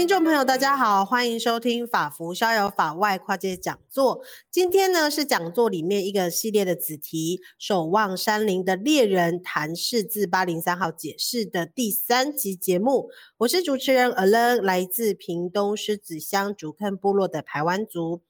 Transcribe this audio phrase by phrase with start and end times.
[0.00, 4.22] 听众朋友，大家好，欢迎收听法服逍遥法外跨界讲座。
[4.50, 13.10] 今天呢是讲座里面一个系列的子题“守望山林的猎人谈释字八零三号解释”的第三集节目。
[13.36, 18.22] 我是主持人 Allen，来自屏东狮子乡竹坑部落的排湾族。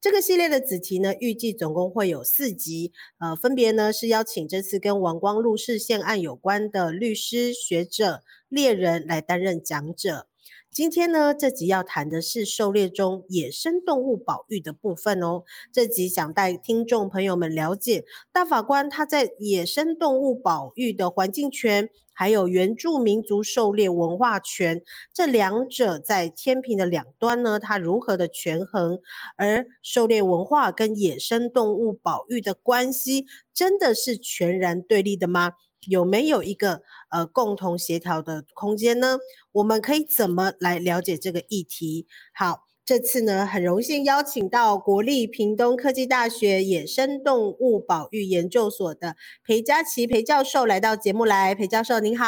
[0.00, 10.28] 这个系列的子题呢，预计总共会有四集，呃，分别呢是邀请这次跟王光禄事件案有关的律师、学者、猎人来担任讲者。
[10.76, 15.42] 今天呢，这集要谈的是狩猎中野生动物保育的部分哦。
[15.72, 24.82] 这集想带听众朋友们了解大法官他在野生动物保育的环境权，还有原住民族狩猎文化权
[25.14, 29.00] 这两者在天平的两端呢，它如何的权衡？
[29.38, 35.52] 而狩猎文化跟野生动物保育的关系，真的是全然对立的吗？
[35.88, 39.18] 有没有一个呃共同协调的空间呢？
[39.52, 42.06] 我们可以怎么来了解这个议题？
[42.34, 51.54] 好，这次呢很荣幸邀请到国立屏东科技大学野生动物保育研究所的裴佳琪裴教授来到节目来。
[51.54, 52.24] 裴教授您好。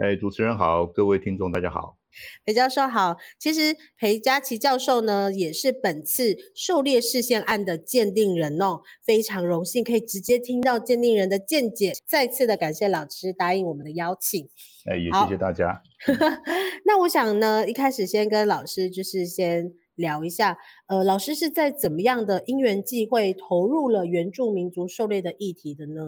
[0.00, 2.03] 哎，主持人好，各位听众大家好。
[2.44, 11.92] 裴教授好，其实裴佳琪教授呢，也是本次狩猎视线案的鉴定人哦，非常荣幸可以直接听到鉴定人的见解。
[12.06, 14.48] 再次的感谢老师答应我们的邀请，
[14.84, 15.82] 哎，也谢谢大家。
[16.84, 26.02] 那我想呢，一开始先跟老师就是先聊一下，呃，老师是在怎么样的因缘际会投入了原住民族狩猎的议题的呢？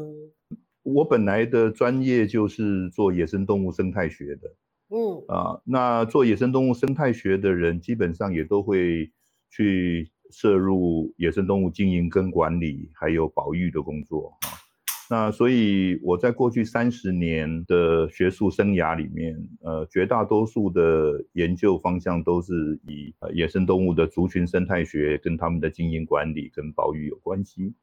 [0.83, 4.55] 我本来的专业就是做野生动物生态学的。
[4.89, 9.11] 嗯啊，那做野生动物生态学的人，基本上也都会
[9.51, 14.55] 去涉入野生动物经营跟管理，还有保育的工作啊。
[15.11, 27.75] 那所以我在过去三十年的学术生涯里面，呃，绝大多数的研究方向都是以野生动物的族群生态学跟他们的经营管理跟保育有关系。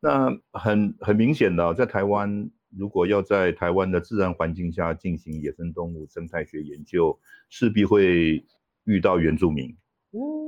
[0.00, 2.50] 那很很明显的，在台湾。
[2.78, 8.44] 如果要在台湾的自然环境下进行野生动物生态学研究，势必会
[8.84, 9.76] 遇到原住民。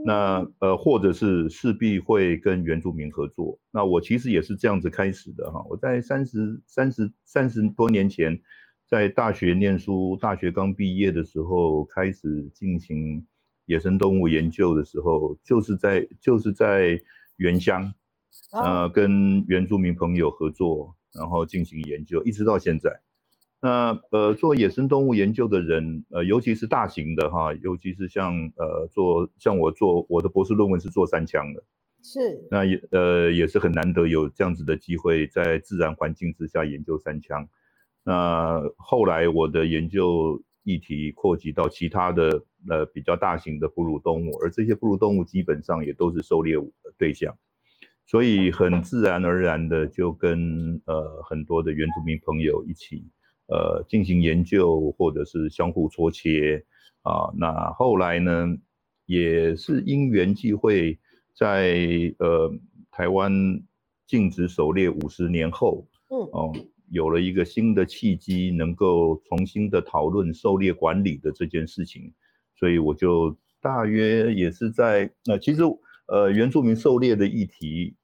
[0.04, 3.58] 那呃，或者是势必会跟原住民合作。
[3.70, 5.62] 那我其实也是这样子开始的哈。
[5.68, 8.40] 我在三十三十三十多年前，
[8.86, 13.26] 在大学念书，大学刚毕业的时候开始进行
[13.66, 16.98] 野生动物研究的时候，就是在就是在
[17.36, 17.92] 原乡，
[18.52, 20.94] 呃，跟原住民朋友合作。
[21.18, 23.00] 然后进行研究，一直到现在。
[23.60, 31.64] 那呃，做野生动物研究的人，呃，尤其是大型的哈，尤其是像呃做像我做我的博士论文是做山羌的，
[32.00, 32.46] 是。
[32.52, 37.48] 那也呃也是很难得有这样子的机会，在自然环境之下研究山羌。
[38.04, 47.36] 那后来我的研究议题扩及到其他的呃比较大型的哺乳动物，而这些哺乳动物基本上也都是狩猎的对象。
[48.10, 53.04] 所以很自然而然的就跟呃很多的原住民朋友一起
[53.48, 56.64] 呃进行研究，或者是相互搓切
[57.02, 57.30] 啊。
[57.36, 58.56] 那后来呢，
[59.04, 60.98] 也是因缘际会
[61.34, 62.50] 在，在呃
[62.91, 63.30] 台湾
[64.06, 66.52] 禁止狩猎五十年后，嗯哦，
[66.90, 72.10] 有了一个新的契机，能够重新的讨论狩猎管理的这件事情。
[72.58, 75.60] 所以我就大约也是在那，其实
[76.06, 77.96] 呃原住民狩猎的议题。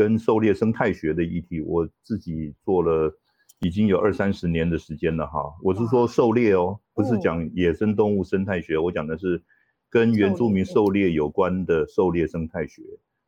[0.00, 3.14] 跟狩猎生态学的议题，我自己做了
[3.60, 5.54] 已经有二三十年的时间了哈。
[5.62, 9.42] 我是说狩猎哦，不是讲野生动物生态学，我讲的是
[9.90, 12.80] 跟原住民狩猎有关的狩猎生态学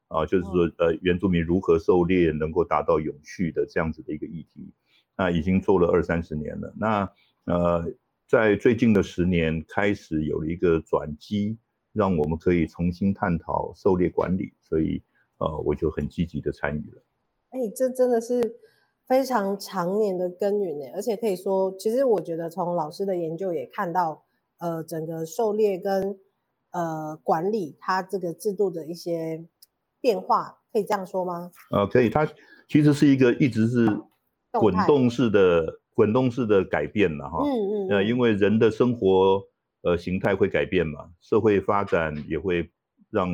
[0.08, 4.72] 啊，就是说呃原住民如何狩猎能够达到永续的这样子的一个议题，
[5.14, 6.72] 那已经做了二三十年了。
[6.74, 7.06] 那
[7.44, 7.92] 呃
[8.26, 11.58] 在最近的十年开始有了一个转机，
[11.92, 15.02] 让我们可以重新探讨狩猎管理，所以。
[15.42, 17.02] 呃，我就很积极的参与了。
[17.50, 18.56] 哎、欸，这真的是
[19.08, 24.24] 非常长年的耕耘呢，而且可以说，其实我觉得从老师的研究也看到，
[24.58, 26.16] 呃，整个狩猎跟
[26.70, 29.44] 呃管理它这个制度的一些
[30.00, 31.50] 变化，可以这样说吗？
[31.72, 32.24] 呃，可以，它
[32.68, 33.86] 其实是一个一直是
[34.52, 37.42] 滚动式的滚动式的改变了哈。
[37.44, 37.88] 嗯嗯。
[37.90, 39.42] 呃，因为人的生活
[39.82, 42.70] 呃形态会改变嘛，社会发展也会
[43.10, 43.28] 让。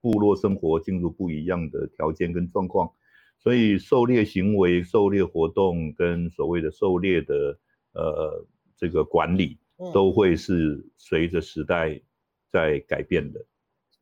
[0.00, 2.92] 部落生活进入不一样的条件跟状况，
[3.38, 7.58] 所以狩猎行为、狩猎活动跟所谓的狩猎的
[7.94, 8.46] 呃
[8.76, 9.58] 这个管理，
[9.92, 12.00] 都会是随着时代
[12.52, 13.40] 在改变的。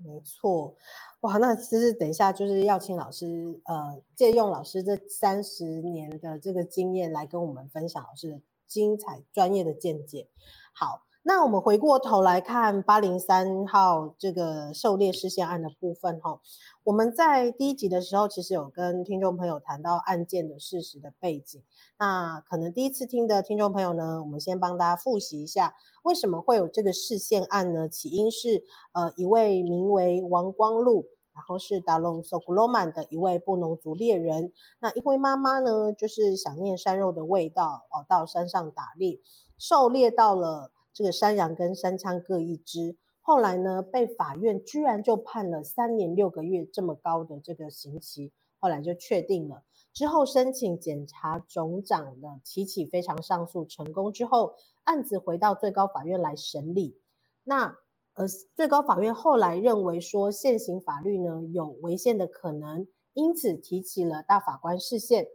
[0.00, 0.76] 嗯、没错，
[1.20, 10.28] 哇，那其实等一下就是要请老师呃借用老师这三十年的这个经验来跟我们分享老师的精彩专业的见解。
[10.74, 11.05] 好。
[11.28, 16.40] 那我们回过头来看八零三号这个狩猎释宪案的部分哈，
[16.84, 21.60] 我们在第一集的时候其实有跟听众朋友谈到案件的事实的背景。
[21.98, 25.74] 那可能第一次听的听众朋友呢，我们先帮大家复习一下，
[26.04, 27.88] 为什么会有这个释宪案呢？
[27.88, 28.62] 起因是
[28.92, 34.52] 呃一位名为王光禄，然后是达隆索古罗曼的一位布农族猎人。
[34.78, 39.18] 那因为妈妈呢就是想念山肉的味道哦，到山上打猎，
[39.58, 40.70] 狩猎到了。
[40.96, 49.62] 这个山羊跟山羌各一只，后来呢，被法院居然就判了三年六个月这么高的这个刑期，后来就确定了。
[49.92, 54.54] 之后申请检察总长的提起非常上诉成功之后，
[54.84, 56.98] 案子回到最高法院来审理。
[57.44, 57.76] 那
[58.14, 65.26] 呃，最高法院后来认为说现行法律呢有违宪的可能，因此提起了大法官释宪。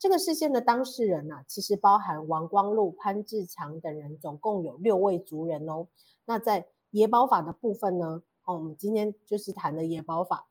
[0.00, 5.88] 这个事件的当事人呐、啊，其实包含王光禄、潘志强等人，总共有六位族人哦。
[6.24, 10.48] 那在野保法的部分呢，哦，我们今天就是谈的野保法，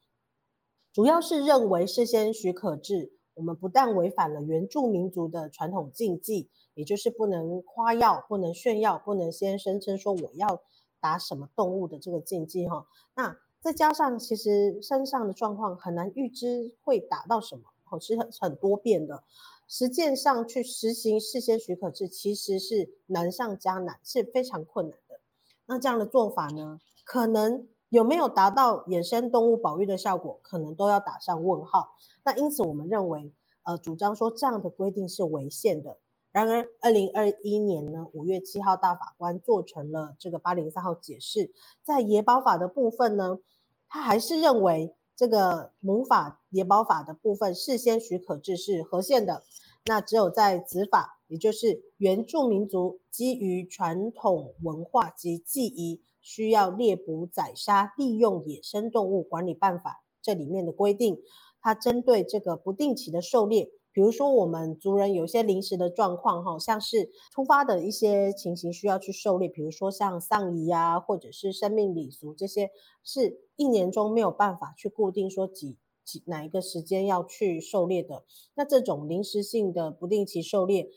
[0.94, 10.62] 主要是认为事先许可制，我们不但违反了原住民族的传统禁忌，也就是不能夸耀、不能炫耀、不能先声称说我要
[11.00, 12.86] 打什么动物的这个禁忌哈、哦。
[13.16, 17.64] 那再加上其实山上的状况很难预知会打到什么。
[17.90, 19.24] 哦，是很很多变的，
[19.68, 25.20] 实践上去实行事先许可制，其实是难上加难，是非常困难的。
[25.66, 31.96] 那这样的做法呢，可能有没有达到野生动物保育的效果，可能都要打上问号。
[32.24, 33.32] 那因此，我们认为，
[33.64, 35.98] 呃，主张说这样的规定是违宪的。
[36.32, 41.52] 然而，二零二一年呢，五月七号，大法官做成了这个八零三号解释，
[41.84, 43.40] 在野保法的部分呢，
[43.88, 44.96] 他还是认为。
[45.20, 49.44] 这个母法野保法的部分事先许可制是合宪的，
[49.84, 61.20] 那只有在子法，也就是原住民族基于传统文化及祭仪，需要猎捕宰杀利用野生动物管理办法这里面的规定，
[61.60, 63.70] 它针对这个不定期的狩猎。
[63.92, 72.70] 比如说，我们族人有些临时的状况，哈，像是突发的一些情形需要去狩猎，比如说像丧仪啊，或者是生命礼俗这些，
[73.04, 78.24] 是一年中没有办法去固定说几几哪一个时间要去狩猎的。
[78.56, 80.90] 那这种临时性的不定期狩猎，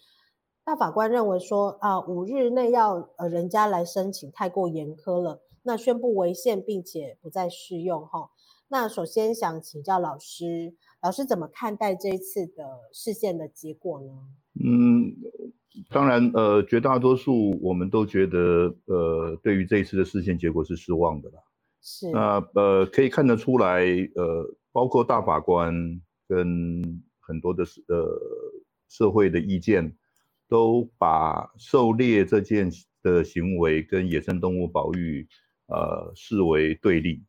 [0.64, 8.30] 大法官认为说啊，五日内要呃人家来申请太过严苛了，那宣布违宪，并且不再适用，哈。
[8.68, 10.74] 那首先想请教老师。
[11.02, 14.12] 老师怎么看待这一次的释宪的结果呢？
[14.64, 15.10] 嗯，
[15.90, 18.38] 当然，呃，绝大多数我们都觉得，
[18.86, 21.42] 呃，对于这一次的释宪结果是失望的啦。
[21.82, 22.10] 是。
[22.10, 23.84] 那呃，可以看得出来，
[24.14, 25.74] 呃，包括大法官
[26.28, 28.18] 跟很多的呃
[28.88, 29.94] 社会的意见，
[30.48, 32.70] 都把狩猎这件
[33.02, 35.26] 的行为跟野生动物保育，
[35.66, 37.24] 呃，视为对立。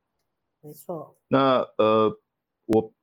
[0.62, 1.18] 没错。
[1.28, 2.18] 那呃，
[2.68, 2.94] 我。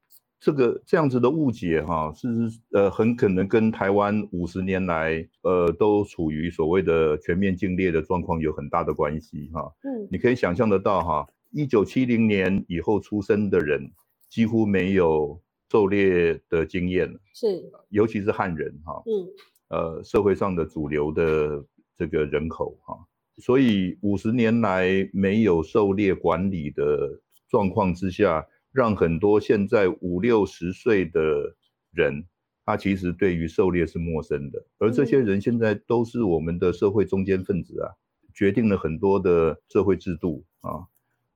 [0.43, 2.26] 这个这样子的误解哈，是
[2.73, 9.70] 呃很可能跟台湾五十年来呃都处于所谓的全面禁猎的状况有很大的关系哈。
[9.82, 13.91] 嗯，你可以想象得到哈，一九七零年以后出生的人
[14.29, 19.02] 几乎没有狩猎的经验，是，尤其是汉人哈。
[19.06, 19.29] 嗯，
[19.69, 21.65] 呃，社会上的主流的
[21.96, 22.96] 这个人口哈，
[23.39, 28.46] 所以五十年来没有狩猎管理的状况之下。
[28.72, 31.56] 让很多现在五六十岁的
[31.93, 32.24] 人，
[32.65, 37.91] 他其实对于狩猎是陌生的，而这些人现在都是我们的社会中坚分子啊，
[38.32, 40.86] 决定了很多的社会制度啊。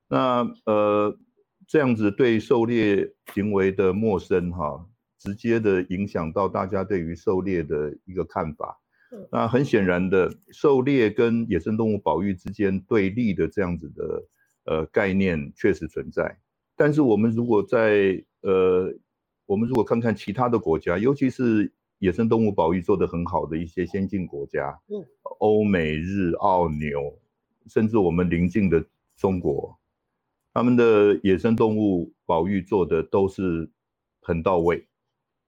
[0.07, 1.17] 那呃，
[1.67, 4.85] 这样子对狩猎行为的陌生哈，
[5.17, 8.79] 直接的影响到大家对于狩猎的一个看法。
[9.31, 14.23] 那很显然的，狩猎跟野生动物保育之间对立的这样子的
[14.65, 16.37] 呃概念确实存在。
[16.75, 18.93] 但是我们如果在呃，
[19.45, 25.05] 我们如果看看其他的国家，尤其是野生动物保育做得很好的一些先进国家，嗯，
[25.39, 27.17] 欧美日澳纽，
[27.67, 28.83] 甚至我们邻近的
[29.15, 29.79] 中国，
[30.55, 33.69] 他们的野生动物保育做的都是
[34.21, 34.87] 很到位，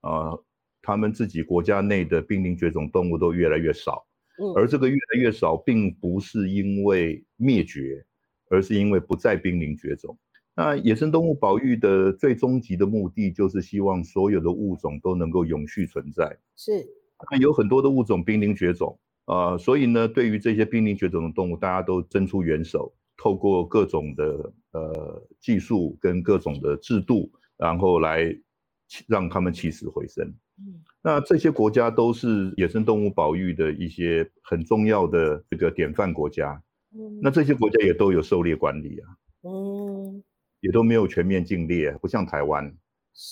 [0.02, 0.44] 啊、呃，
[0.82, 4.06] 他们自己国家内的濒临绝种动物都越来越少，
[4.38, 8.04] 嗯，而这个越来越少，并不是因为灭绝，
[8.50, 10.18] 而是因为不再濒临绝种。
[10.54, 16.38] 那野生动物保育的最终极的目的，就是希望所有的物种都能够永续存在。
[16.54, 16.86] 是，
[17.30, 28.34] 那有很多的物种濒临绝种，啊、呃，所以呢，对于这些濒临绝种的动物，大家都伸出援手，透过各种的呃技术跟各种的制度，然后来
[29.06, 30.24] 让他们起死回生。
[30.60, 36.62] 嗯，那这些国家都是野生动物保育的一些很重要的这个典范国家。
[36.94, 39.06] 嗯，那这些国家也都有狩猎管理啊，
[39.42, 40.22] 嗯，
[40.60, 42.74] 也都没有全面禁猎，不像台湾，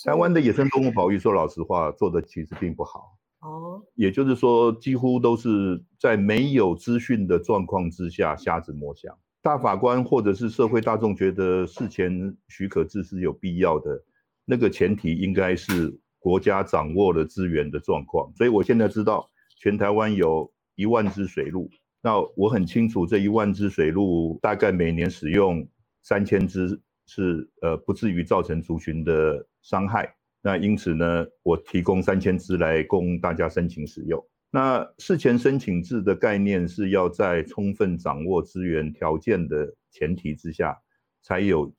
[0.04, 3.16] 台湾的野生动物保育，说老实话，做的其实并不好。
[3.40, 9.16] 哦，也就是说，几乎都是在没有资讯的状况之下瞎子摸象。
[9.46, 14.02] 大法官或者是社会大众觉得事前许可制是有必要的，
[14.44, 18.28] 那个前提应该是国家掌握了资源的状况。
[18.34, 19.24] 所以我现在知道，
[19.56, 21.70] 全台湾有一万只水鹿，
[22.02, 25.64] 那我很清楚这一万只水鹿大概每年使用
[26.02, 30.12] 三千只，是呃不至于造成族群的伤害。
[30.42, 34.20] 那因此呢，我提供三千只来供大家申请使用。
[34.56, 40.80] 那事前申请制的概念是要在充分掌握资源条件的前提之下，
[41.20, 41.70] 才有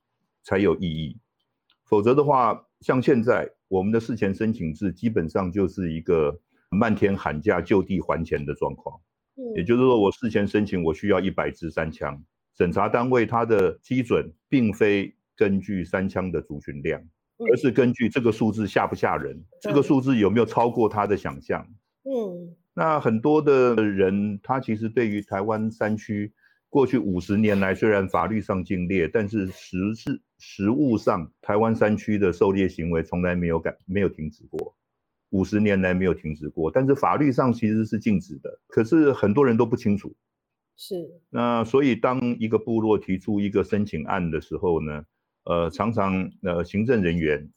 [0.44, 1.18] 才有意义。
[1.86, 8.96] 否则的话，像现在我们的事前申请制基本上就是一个漫天喊价、就地还钱的状况。
[9.56, 12.24] 也就是说，我事前申请我需要一百支三枪，
[12.56, 17.02] 审查单位它的基准并非根据三枪的族群量。
[17.52, 21.68] 而是根据这个数字吓不吓人，这个数字有没有超过他的想象？
[22.04, 26.32] 嗯，那很多的人，他其实对于台湾山区
[26.70, 34.78] 过去五十年来，虽然法律上禁猎，但是实质实务上，台湾山区的狩猎行为从来没有改，没有停止过，
[35.32, 36.70] 五十年来没有停止过。
[36.70, 40.16] 但是法律上其实是禁止的，可是很多人都不清楚。
[40.76, 45.04] 是，那所以当一个部落提出一个申请案的时候呢？
[45.46, 47.50] 呃，常常呃，行政人员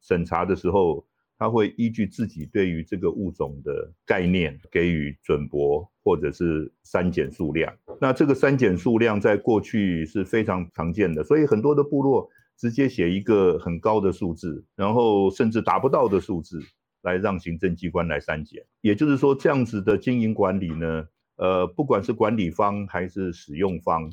[0.00, 1.06] 审查的时候，
[1.38, 7.76] 他会依据自己对于这个物种的概念给予准博，或者是删减数量。
[8.00, 16.60] 那这个删减数量在过去是非常常见的，所以很多的部落直接写一个很高的数字，然后甚至达不到的数字，
[17.02, 18.64] 来让行政机关来删减。
[18.80, 24.12] 也就是说，这样子的经营管理呢，呃，不管是管理方还是使用方，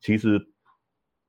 [0.00, 0.46] 其实。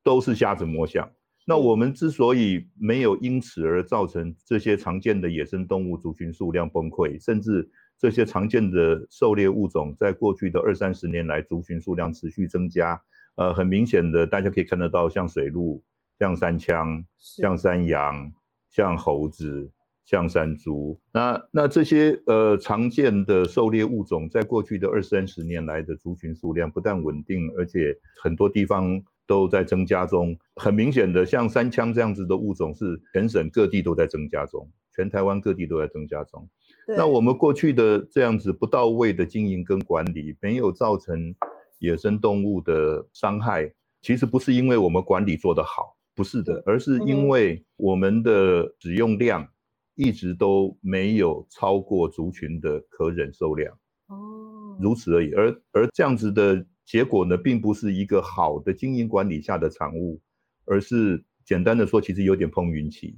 [0.03, 1.11] 都是瞎子摸象。
[1.51, 12.97] 那我们之所以没有因此而造成这些常见的野生动物族群数量崩溃，甚至这些常见的狩猎物种在过去的二三十年来族群数量持续增加，
[13.35, 15.83] 呃，很明显的，大家可以看得到，像水鹿、
[16.17, 18.31] 像山羌、像山羊、
[18.69, 19.69] 像猴子、
[20.05, 27.93] 像山猪，那那这些呃常见的狩猎物种，在过去的二三十年来的族群数量不但稳定，而且
[28.23, 29.03] 很多地方。
[29.31, 36.49] 都在增加中，很明显的，像三枪这样子的物种是全省各地都在增加中，全台湾各地都在增加中。
[36.85, 41.33] 那我们过去的这样子不到位的经营跟管理，没有造成
[41.79, 43.71] 野生动物的伤害，
[44.01, 49.47] 其实不是因为我们管理做得好，不是的，而是因为我们的使用量
[49.95, 53.73] 一直都没有超过族群的可忍受量。
[54.07, 55.31] 哦，如此而已。
[55.31, 56.65] 而而这样子的。
[56.91, 60.19] 结果呢，并不是一个好的经营管理下的产物，
[60.65, 63.17] 而是简单的说，其实有点碰运气。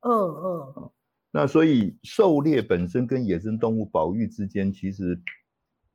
[0.00, 0.90] 嗯嗯。
[1.30, 5.20] 那所以狩猎本身跟野生动物保育之间其实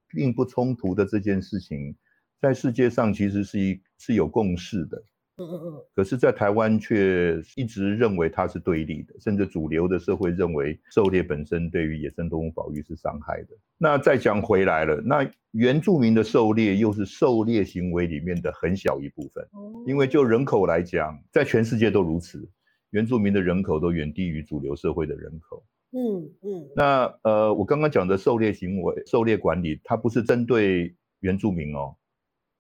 [0.10, 1.96] 并不冲突的这件事情，
[2.39, 5.03] 在世界上其实是一是有共识的。
[5.38, 13.50] 嗯嗯嗯，可是，在台湾却一直认为它是对立的，甚至主流的社会认为狩猎本身对于野生动物保育是伤害的。
[13.77, 19.46] 那再讲回来了，那原住民的狩猎又是狩猎行为里面的很小一部分，
[19.86, 22.50] 因为就人口来讲，在全世界都如此，
[22.92, 25.65] 原住民的人口都远低于主流社会的人口。
[25.92, 31.98] 嗯嗯，那呃，我刚刚讲的狩猎行为、狩猎管理，它不是针对原住民哦，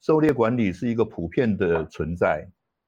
[0.01, 2.45] 狩猎管理是一个普遍的存在。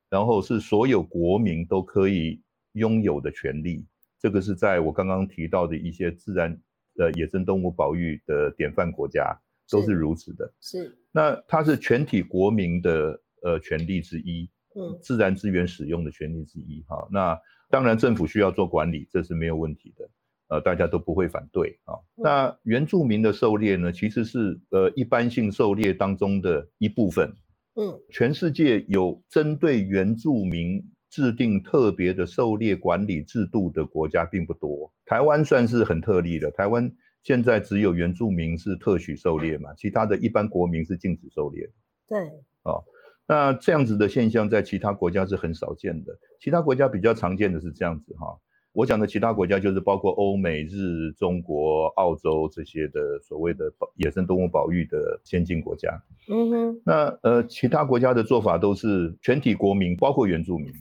[0.09, 2.41] 然后是所有国民都可以
[2.73, 3.85] 拥有的权利，
[4.19, 6.57] 这个是在我刚刚提到的一些自然
[6.97, 9.37] 呃野生动物保育的典范国家
[9.69, 10.53] 都是如此的。
[10.61, 16.83] 是，是那它是全体国民的呃权利之一，嗯，自然资源使用的权利之一。
[16.87, 17.37] 哈，那
[17.69, 20.09] 当然政府需要做管理，这是没有问题的，
[20.47, 21.99] 呃，大家都不会反对啊。
[22.15, 27.35] 那原住民的狩猎呢，其实是呃一般性狩猎当中的一部分。
[27.79, 36.49] 嗯，全世界有针对原住民制定特别的狩猎管理制度的国家并不多，台湾算是很特例的。
[36.49, 36.91] 台湾
[37.21, 41.69] 现在只有原住民是特许狩猎嘛，其他的一般国民是禁止狩猎。
[42.07, 42.19] 对，
[42.63, 42.83] 哦，
[43.27, 48.39] 那这样子的现象在其他国家是很少见的，其他国家比较常见的是这样子哈。
[48.77, 55.99] 我讲的其他国家就是包括欧美日、中国、澳洲这些的所谓的野生动物保育的先进国家。
[56.27, 56.81] 嗯哼。
[56.85, 60.71] 那呃，其他国家的做法都是全体国民，包括原住民，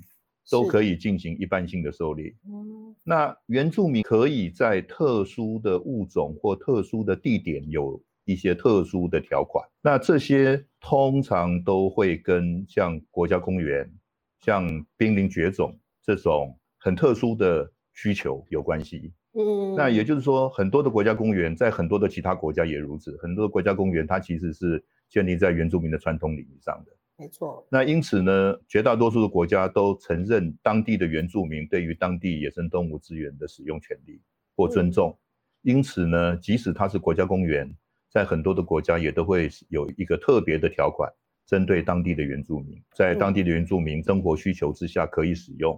[0.51, 2.35] 都可以进行一般性的狩猎。
[2.45, 2.95] 嗯。
[3.03, 9.67] 那原住民可以在特殊的物种或特殊的地点有一些特殊的条款。
[9.81, 13.91] 那这些通常都会跟像国家公园、
[14.45, 15.75] 像濒临绝种
[16.05, 19.13] 这种很特殊的需求有关系。
[19.33, 23.19] 嗯，那也就是说，很多的国家公园在很多的其他国家也如此。
[23.21, 26.93] 很多的国家公园它其实是建立在原住民的传统领域上的。
[27.19, 27.67] 没错。
[27.71, 34.21] 那因此呢，绝大多数的国家都承认当地的原住民对于当地野生动物资源的使用权利
[34.55, 35.11] 或尊重。
[35.11, 35.75] 嗯。
[35.75, 37.75] 因此呢，即使它是国家公园，
[38.11, 41.11] 在很多的国家也都会有一个特别的条款，
[41.47, 45.75] 针对当地的原住民，在当地的原住民生活需求之下可以使用。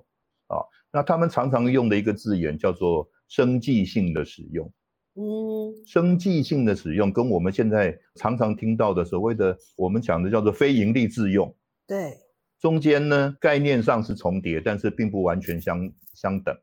[0.49, 0.57] 啊，
[0.93, 3.09] 那他们常常用的一个字眼叫做。
[3.31, 4.73] 生计性的使用，
[5.13, 11.55] 嗯，生计性的使用跟我们现在常常听到的所谓的我们讲的叫做非营利自用，
[11.87, 12.15] 对，
[12.59, 16.57] 中间呢概念上是重叠，但是并不完全相相等。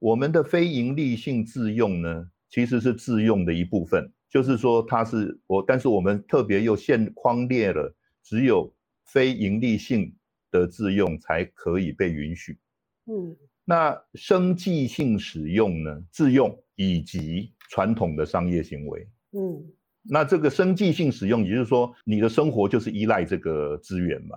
[0.00, 10.12] 我们的非营利性自用呢，其实是自用的一部分，就是说它是我，但是我们特别又限框列了，只有非营利性
[10.50, 12.58] 的自用才可以被允许，
[13.06, 13.36] 嗯。
[13.64, 16.02] 那生计性使用呢？
[16.10, 19.64] 自用以及传统的商业行为，嗯，
[20.02, 24.36] 那这个生计性使用，也就是说，你的生活就是依赖这个资源嘛，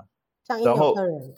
[0.63, 0.93] 然后，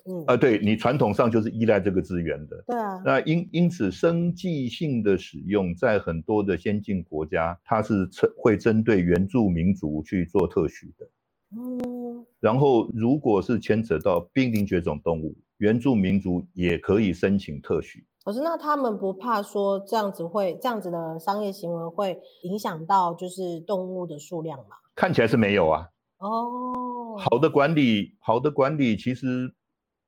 [0.06, 11.10] 嗯，啊，对你传统上就是依赖这个资源的，对啊，那因因此，生计性的使用在很多的先进国家，它是针会针对原住民族去做特许的，
[11.56, 15.34] 嗯，然后如果是牵扯到濒临绝种动物。
[15.58, 24.76] 原住民族也可以申请特许，可是那他们不怕说这样子会这样子的商业行为会影响到就是动物的数量吗？
[24.96, 25.88] 看起来是没有啊。
[26.20, 29.52] 哦，好的管理，好的管理其实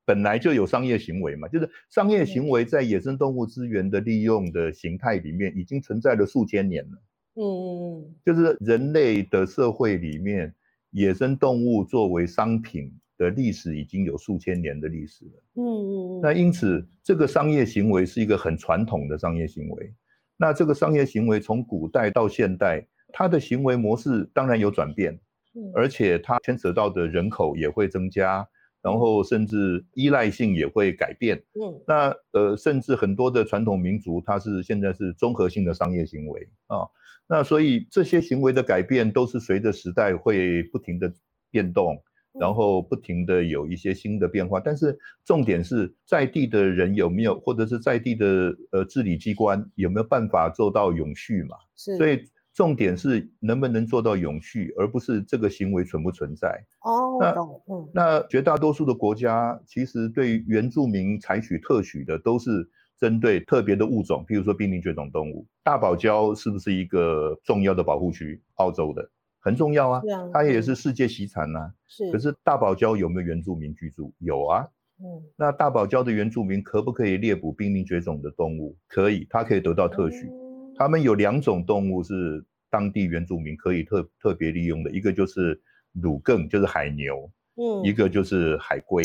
[0.04, 6.98] 本来就有商业行为嘛，就是商业行为在野生动物资源的利用的形态里面已经存在了数千年了。
[7.34, 10.54] 嗯嗯嗯，就是人类的社会里面，
[10.90, 12.92] 野生动物作为商品。
[13.20, 19.92] 的历史已经有数千年的历史了，嗯嗯嗯，那因此这个商业行为是一个很传统的商业行为，
[20.38, 25.12] 那这个商业行为从古代到现代，它的行为模式当然有转变，
[25.54, 28.48] 嗯，而且它牵扯到的人口也会增加，
[28.80, 36.88] 然后甚至依赖性也会改变，嗯，那呃甚至很多的传统民族它是现在是综合性的商业行为啊，
[37.28, 41.12] 那所以这些行为的改变都是随着时代会不停的
[41.50, 42.02] 变动。
[42.38, 51.56] 然后不停的有一些新的变化，但是重点是在地的人有没有，或者是在地的呃治理机关有没有办法做到永续嘛？
[51.76, 56.64] 是，所以重点是能不能做到永续，而不是这个行为存不存在。
[56.82, 57.34] 哦，那
[57.74, 68.40] 嗯，那绝大多数的国家其实对原住民采取特许的都是针对特别的物种，譬如说濒临绝种动物，大堡礁是不是一个重要的保护区？
[68.56, 69.10] 澳洲的。
[69.40, 71.72] 很重要啊，它也是世界遗产呐。
[71.88, 74.12] 是，可是大堡礁有没有原住民居住？
[74.18, 74.68] 有啊。
[75.02, 78.76] 嗯，那大堡礁的原住民可不可以猎捕濒临绝种的动物？
[78.86, 80.26] 可以，它可以得到特许。
[80.26, 85.58] 嗯，他们有两种动物是当地原住民可以特特别利用的，一个就是
[85.94, 87.30] 乳更，就是海牛。
[87.56, 89.02] 嗯，一个就是海龟。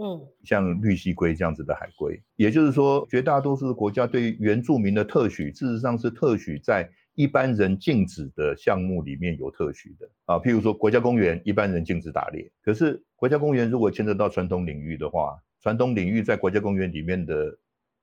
[0.00, 2.22] 嗯，像绿蜥龟这样子的海龟。
[2.36, 6.88] 也就是说，绝大多数的国家对于原住民的特许，事实上是特许在。
[7.14, 12.50] 一般人禁止的项目里面有特许的啊，譬如说国家公园，一般人禁止打猎。
[12.62, 17.56] 可是国家公园如果牵扯到传统领域的话，传统领域在国家公园里面的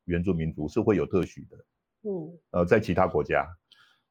[0.06, 1.58] 原住民族是会有特许的。
[2.04, 3.48] 嗯，呃，在其他国家，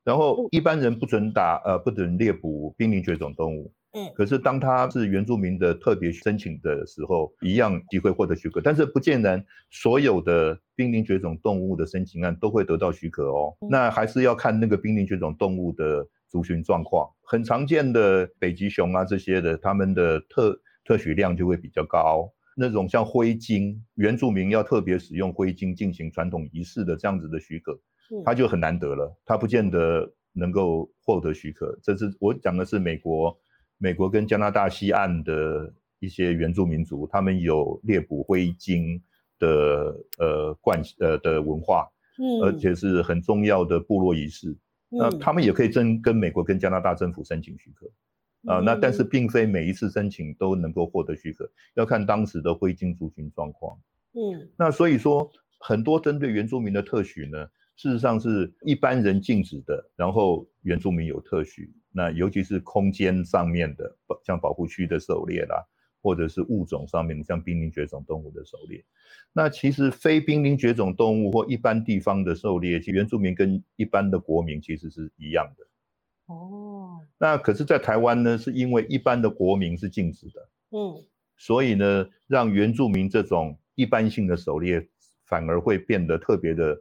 [0.05, 3.73] 然后一般人不准打，呃，不准猎捕濒临绝种动物。
[3.93, 13.53] 嗯，可是当他是原住民的特别申请的时候，一样机会获得许可，但是不见得所有的濒临绝种动物的申请案都会得到许可哦。
[13.69, 17.11] 那还是要看那个濒临绝种动物的族群状况。
[17.25, 22.33] 很常见的北极熊啊这些的，他们的特特许量就会比较高。
[22.57, 27.77] 那种像灰鲸，原住民要特别使用灰鲸进行传统仪式的这样子的许可，
[28.25, 31.77] 他就很难得了，他不见得能够获得许可。
[31.83, 33.37] 这是我讲的是美国。
[33.83, 39.03] 美国跟加拿大西岸的一些原住民族，他们有猎捕灰鲸
[39.39, 41.89] 的呃惯呃的文化，
[42.19, 44.51] 嗯，而且是很重要的部落仪式。
[44.91, 47.87] 嗯、那他们也可以跟跟美国跟加拿大政府申请许可，
[48.53, 53.79] 啊、呃，那但是并非每一次申请都能够获得许可，要看当时的灰鲸族群状况。
[54.13, 57.49] 嗯，那所以说很多针对原住民的特许呢，
[57.81, 61.73] 事实上是一般人禁止的，然后原住民有特许。
[61.91, 65.67] 那尤其是空间上面的，像保护区的狩猎啦，
[66.03, 68.85] 或者是物种上面的，像濒临绝种动物的狩猎。
[69.33, 76.35] 那其实非濒临绝种动物或一般地方的狩猎，其实原住民跟一般的国民其实是一样的。
[76.35, 81.03] 哦，那可是，在台湾呢，是因为一般的国民是禁止的，嗯，
[81.39, 84.87] 所以呢，让原住民这种一般性的狩猎
[85.25, 86.79] 反而会变得特别的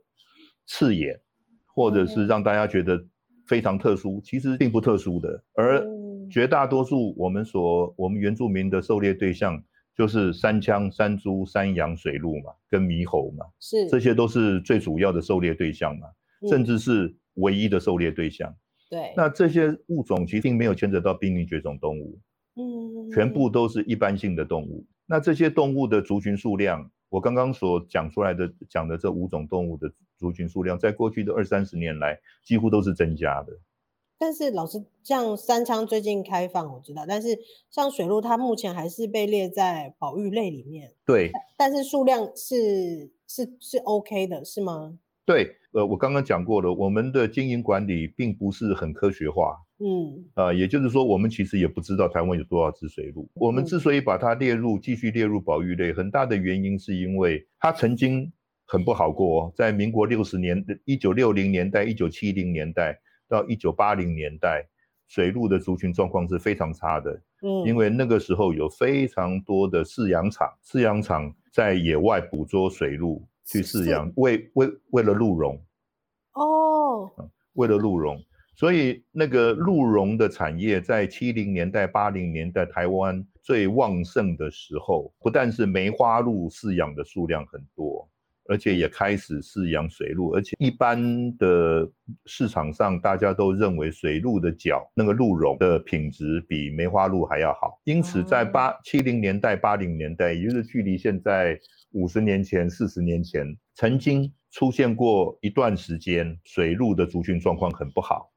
[0.70, 1.20] 刺眼，
[1.66, 3.04] 或者是让大家觉得
[3.48, 5.44] 非常特殊，其实并不特殊的。
[5.56, 5.84] 而
[6.30, 9.62] 绝大多数我们所我们原住民的狩猎对象，
[9.96, 16.08] 就是山羌、山猪、山羊、水鹿嘛，跟猕猴嘛，是，这些都是最主要的狩猎对象嘛，
[16.48, 18.56] 甚至是唯一的狩猎对象。
[18.92, 22.20] 对，那这些物种其实并没有牵扯到濒临绝种动物，
[22.56, 24.86] 嗯，全部都是一般性的动物。
[25.08, 33.54] 那这些动物的族群数量，我刚刚所讲出来的讲的这五种动物的族群数量，在过去的二三十年来，几乎都是增加的。
[34.22, 37.40] 但是老师，像三仓最近开放，我知道，但是
[37.72, 40.92] 像水鹿，它目前还是被列在保育类里面。
[41.06, 45.00] 对，但是数量是是是 OK 的，是吗？
[45.26, 53.30] 对，呃，我刚刚讲过了，我们的经营管理并不是很科学化，嗯，呃，也就是说，我们其实也不知道台湾有多少只水鹿。
[53.36, 58.34] 我们之所以把它列入继续列入保育类，很大的原因是因为它曾经
[58.70, 62.96] 很不好过，在民国六十年、一九六零年代、一九七零年代
[63.28, 64.64] 到一九八零年代，
[65.08, 73.28] 水鹿的族群状况是非常差的，嗯，因为那个时候有非常多的饲养场，饲养场在野外捕捉水鹿。
[73.52, 75.60] 去饲养，为为为了鹿茸，
[76.34, 77.12] 哦，
[77.54, 78.24] 为了鹿茸，
[78.56, 88.08] 所以那个鹿茸的产业在七零年代、八零年代台湾最旺盛的时候，不但是梅花鹿饲养的数量很多，
[88.50, 91.90] 而且也开始饲养水鹿，而且一般的
[92.26, 101.58] 市场上大家都认为水鹿的角那个鹿茸的品质比梅花鹿还要好，因此在八七零年代、八零年代，也就是距离现在。
[101.94, 108.32] 五十年前、四十年前，曾经出现过一段时间，水鹿的族群状况很不好。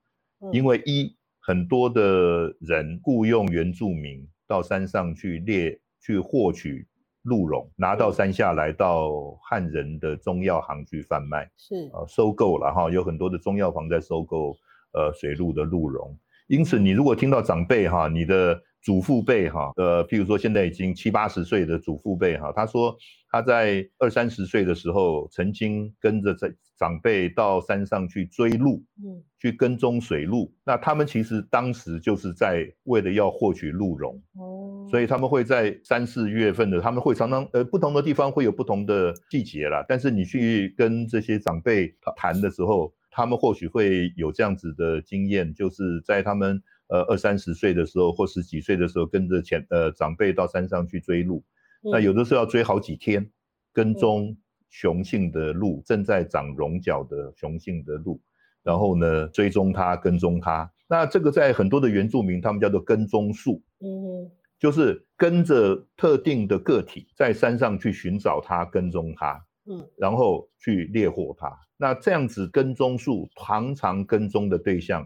[0.55, 6.89] 因为一很多的人雇佣原住民到山上去猎、去获取
[7.23, 9.11] 鹿茸，拿到山下来到
[9.43, 14.57] 汉人的中药行去贩卖，是啊，收购了哈，有很多的中药房在收购
[14.93, 16.17] 呃水鹿的鹿茸。
[16.49, 22.97] 因此，你如果听到长辈哈，你的祖父辈哈，呃，譬如说现在已经七八十岁的祖父辈哈，他说。
[23.35, 30.53] 他在二三十岁的时候，曾经跟着在长辈到山上去追鹿，嗯，去跟踪水鹿。
[30.67, 39.83] 那他们其实当时就是在为了要获取鹿茸，哦，所以他们会在三四月份的，他们会常常呃不同的地方会有不同的季节啦。
[39.89, 51.45] 但是你去跟这些长辈谈的时候，他们或许会有这样子的经验，就是在他们呃二三十岁的时候或十几岁的时候，跟着前呃长辈到山上去追鹿。
[51.83, 53.31] 那有的时候要追好几天，
[53.73, 54.35] 跟踪
[54.71, 58.19] 雄性的鹿，正在长绒角的雄性的鹿，
[58.63, 60.73] 然后呢，追踪它，跟踪它。
[60.89, 71.51] 那这个在很多的原住民，他们叫做跟踪术，嗯，就是跟着特定的个体在山上去寻找它，跟踪它，嗯，然后去猎获它。
[71.83, 75.05] 那这样子跟踪术，常常跟踪的对象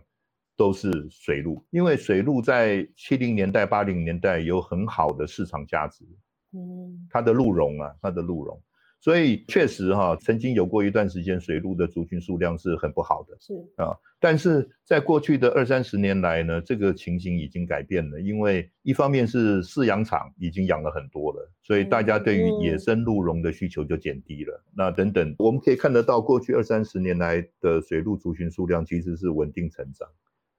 [0.58, 6.04] 都是水路，因为水路在七零年代、八零年代有很好的市场价值。
[6.52, 8.62] 嗯，它的鹿茸啊，它的鹿茸，
[9.06, 13.94] 所以确实哈、啊，曾经有过一段时间，水鹿的族群数量是很不好的，是啊。
[14.18, 24.60] 但是在过去的二三十年来呢，这个情形已经改变了，因为一方面是饲养场已经养了很多了，所以大家对于野生鹿茸的需求就减低了。
[24.70, 30.08] 嗯、那等等，我们可以看得到，过去二三十年来的水鹿族群数量其实是稳定成长，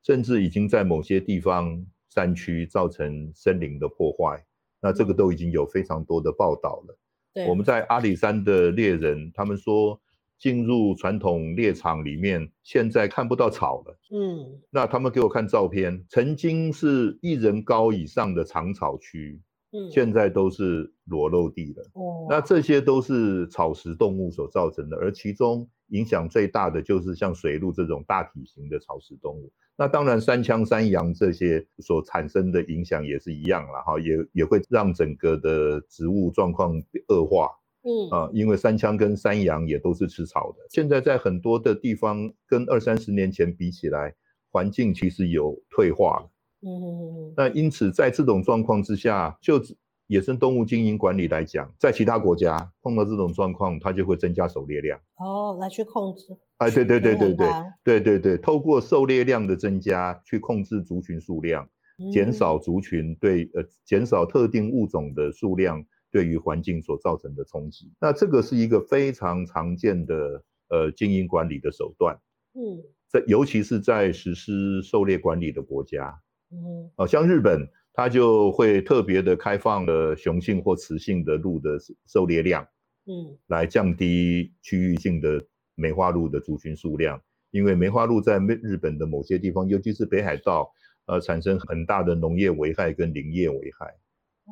[0.05, 4.41] 甚至已经在某些地方山区造成森林的破坏。
[4.79, 6.97] 那这个都已经有非常多的报道了。
[7.37, 10.01] 对，我们在阿里山的猎人，他们说
[10.39, 13.99] 进入传统猎场里面，现在看不到草了。
[14.11, 19.39] 嗯，那他们给我看照片，曾经是一人高以上的长草区，
[19.71, 21.83] 嗯，现在都是裸露地了。
[21.93, 29.51] 哦，那这些都是草食动物所造成的，而其中影响最大的就是像水鹿这种大体型的草食动物。
[29.77, 37.51] 那当然，三枪三羊这些所产生的影响也是一样了哈，也也会让整个的植物状况恶化。
[37.83, 40.65] 嗯啊，因为三枪跟山羊也都是吃草的。
[40.69, 44.13] 现在在很多的地方，跟二三十年前比起来，
[44.51, 46.29] 环境其实有退化了。
[46.63, 46.85] 嗯嗯
[47.29, 47.33] 嗯。
[47.37, 49.61] 那因此，在这种状况之下，就
[50.07, 54.99] 野生动物经营管理来讲，在其他国家碰到这种状况，它就会增加狩猎量。
[55.17, 56.37] 哦，来去控制。
[56.57, 57.47] 哎，对对对对对，
[57.83, 61.69] 对对对，透过狩猎量的增加去控制族群数量，
[62.11, 67.91] 减少族群对呃减少特定物种的数量对于环境所造成的冲击。
[67.99, 72.17] 那这个是一个非常常见的呃经营管理的手段。
[72.53, 82.63] 嗯，在尤其是在实施狩猎管理的国家，嗯，哦，像日本，它就会特别的开放了雄性或雌性的鹿的狩猎量，
[83.07, 90.71] 嗯，来降低区域性的梅花鹿的族群数量，因为梅花鹿在日本的某些地方，尤其是北海道，
[91.07, 93.91] 呃，产生很大的农业危害跟林业危害。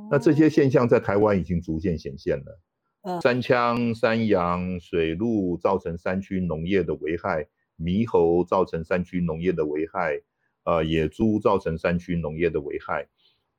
[0.09, 2.59] 那这些现象在台湾已经逐渐显现了。
[3.03, 10.19] 嗯，山羌、山羊、水鹿造成山区农业的危害，猕猴造成山区农业的危害，
[10.63, 13.07] 呃，野猪造成山区农业的危害。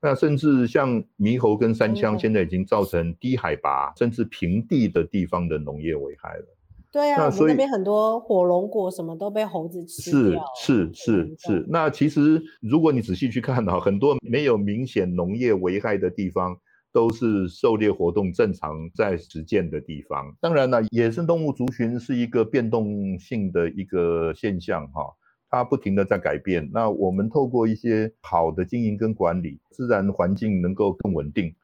[0.07, 6.45] 那甚至像猕猴跟山羌，现在已经造成低海拔甚至平地的地方的农业危害了。
[6.93, 10.45] 对啊，那所以那边很多火龙果什么都被猴子吃掉。
[10.57, 11.67] 是是是是。
[11.69, 16.57] 那其实如果你仔细去看哈，很多没有明显农业危害的地方，
[16.93, 20.37] 都是狩猎活动正常在实践的地方。
[20.41, 25.03] 当然了，野生动物族群是一个变动性的一个现象哈，
[25.57, 26.71] 它不停的在改变。
[26.73, 31.55] 那我们透过一些好的经营跟管理，自然环境能够更稳定。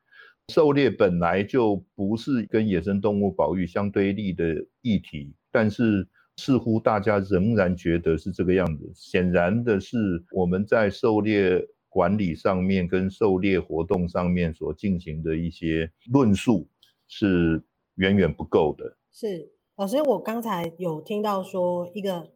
[0.48, 8.90] 狩猎本来就不是跟野生动物保育相对立的议题，但是似乎大家仍然觉得是这个样子。
[8.94, 16.68] 显然的是，我们在狩猎管理上面跟狩猎活动上面所进行的一些论述
[17.07, 17.62] 是
[17.94, 18.96] 远远不够的。
[19.12, 22.31] 是，老师，我刚才有听到说一个，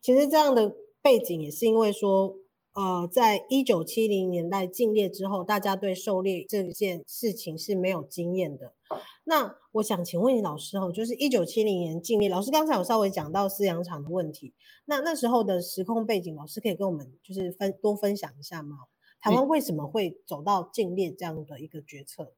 [0.00, 2.36] 其实这样的背景也是因为说。
[2.74, 8.72] 呃，在一九七零年代禁猎之后，大家对狩猎这件事情是没有经验的。
[9.24, 14.54] 那我想请问你老师哦，就是一九七零年禁猎，老师刚才有稍微讲到饲养场的问题，
[14.86, 18.78] 那那时候的时空背景，老师可以跟我们就是分多分享一下吗？
[19.20, 22.32] 台湾为什么会走到禁猎这样的一个决策？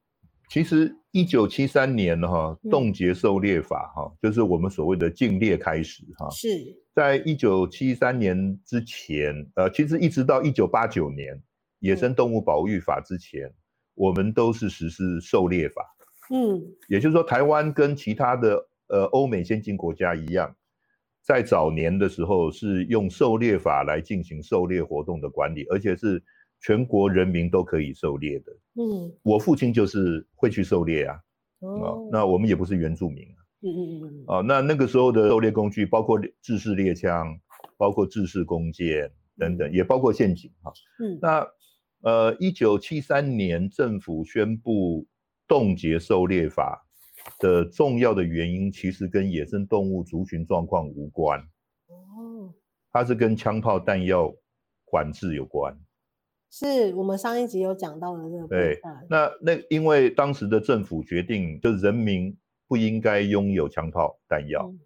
[0.49, 6.29] 其实一九七三年哈，冻结狩猎法哈，嗯，就是我们所谓的禁猎开始哈。
[6.31, 6.49] 是
[6.95, 11.43] 在一九七三年之前，呃，其实一直到一九八九年
[11.81, 13.55] 野生动物保育法之前，嗯，
[13.95, 15.83] 我们都是实施狩猎法。
[16.31, 20.55] 嗯，也就是说，台湾跟其他的呃欧美先进国家一样，
[21.23, 26.23] 在早年的时候是用狩猎法来进行狩猎活动的管理，而且是。
[26.65, 28.51] 全国人民都可以狩猎的。
[28.77, 31.21] 嗯，我父亲就是会去狩猎啊。
[31.61, 33.37] 哦，那我们也不是原住民啊。
[33.61, 34.25] 嗯嗯嗯嗯。
[34.27, 37.39] 啊，那那个时候的狩猎工具包括制式猎枪，
[37.77, 40.73] 包括制式弓箭等等，也包括陷阱哈。
[41.01, 41.19] 嗯。
[41.21, 41.47] 那
[42.01, 45.07] 呃，一九七三年政府宣布
[45.47, 46.83] 冻结狩猎法
[47.39, 51.39] 的重要的原因，其实跟野生动物族群状况无关。
[51.89, 52.55] 哦。
[52.91, 54.35] 它是跟枪炮弹药
[54.87, 55.79] 管制有关。
[56.57, 58.47] 是我们上一集有讲到的这个。
[58.47, 62.37] 对，那那因为当时的政府决定，就是人民
[62.69, 64.79] 不应该拥有枪炮弹药，嗯、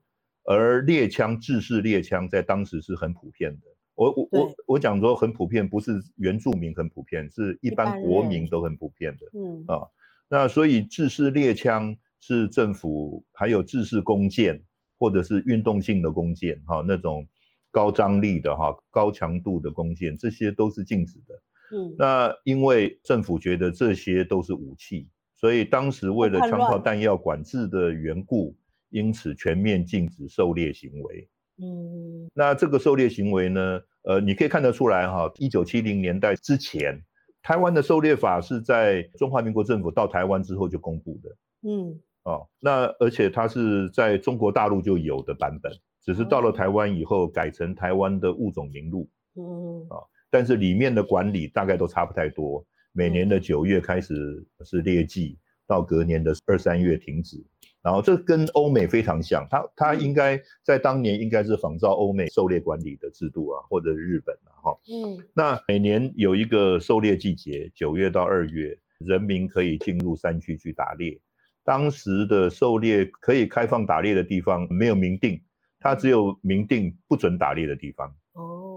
[0.44, 3.66] 而猎枪、制式猎枪在当时是很普遍的。
[3.94, 9.38] 我我我我讲说很普遍，不是原住民很普遍，是一般国民都很普遍的。
[9.38, 9.86] 嗯啊，
[10.26, 14.58] 那所以制式猎枪是政府还有制式弓箭
[14.98, 17.28] 或者是运动性的弓箭哈，那种
[17.70, 21.38] 高张力的哈、高强度的弓箭，这些都是禁止的。
[21.70, 28.56] 嗯，那因为政府觉得这些都是武器，所以当时为了枪炮弹药管制的缘故，
[28.90, 31.28] 因此全面禁止狩猎行为。
[31.60, 37.02] 嗯，那这个狩猎行为呢，呃，你可以看得出来哈，一九七零年代之前，
[37.42, 41.36] 台湾的狩猎法是在中华民国政府到台湾之后就公布的。
[41.68, 49.08] 嗯，哦，那而且它是在中国大陆就有的版本，只是到了台湾以后改成台湾的物种名录。
[49.34, 49.98] 嗯，啊。
[50.30, 57.44] 但是里面的管理大概都差不太多，每年的九月开始是劣季，到隔年的二三月停止，
[57.82, 71.18] 然后这跟欧美非常像，它它应该在当年应该是仿照欧美狩猎管理的制度啊，或者日本啊，哈，嗯，那每年有一个狩猎季节，九月到二月，人民可以进入山区去打猎，
[71.64, 75.40] 当时的狩猎可以开放打猎的地方没有明定，
[75.78, 78.14] 它只有明定不准打猎的地方。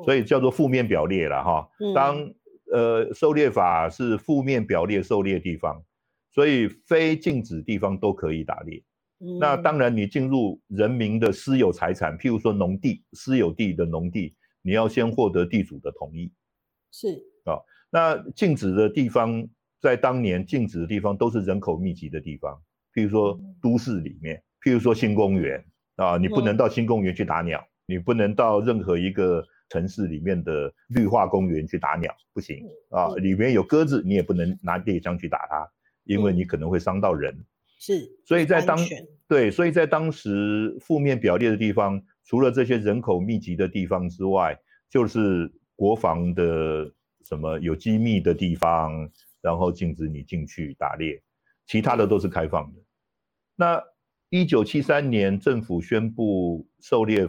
[0.06, 1.70] 所以叫做负面表列了哈。
[1.94, 2.32] 当
[2.72, 5.84] 呃狩猎法是负面表列狩猎地方，
[6.32, 8.82] 所以非禁止地方都可以打猎。
[9.40, 16.32] 那当然你进入人民的私有财产，譬如说农地、私有地的农地，你要先获得地主的同意。
[16.92, 17.60] 是啊，
[17.92, 19.48] 那禁止的地方，
[19.80, 22.60] 在当年禁止的地方都是人口密集的地方，
[22.96, 25.64] 譬如说都市里面，譬如说新公园
[25.98, 29.46] 啊，你不能到新公园去打鸟，你不能到任何一个。
[29.72, 35.66] 城市里面的绿化公园去打鸟不行啊，里面有鸽子，你也不能拿猎枪去打它，
[36.04, 37.34] 因为你可能会伤到人。
[37.80, 38.78] 是，所以在当
[39.30, 46.92] 对，所以在当时负面表列的地方除了这些人口密集的地方之外，就是国防的
[47.24, 49.10] 什么有机密的地方，
[49.42, 51.24] 然后禁止你进去打猎，
[51.66, 52.80] 其他的都是开放的。
[53.56, 53.82] 那
[54.30, 57.26] 一九七三年政府宣布狩猎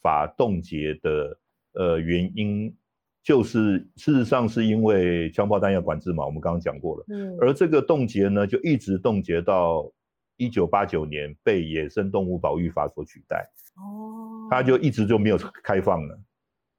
[0.00, 1.38] 法冻结的
[1.74, 2.74] 呃原因，
[3.22, 7.04] 就是事实上是因为枪炮弹药管制嘛，我们刚刚讲过了。
[7.08, 9.92] 嗯，而这个冻结呢，就一直冻结到
[10.36, 13.48] 一九八九年被野生动物保育法所取代。
[13.76, 16.20] 哦，它就一直就没有开放了。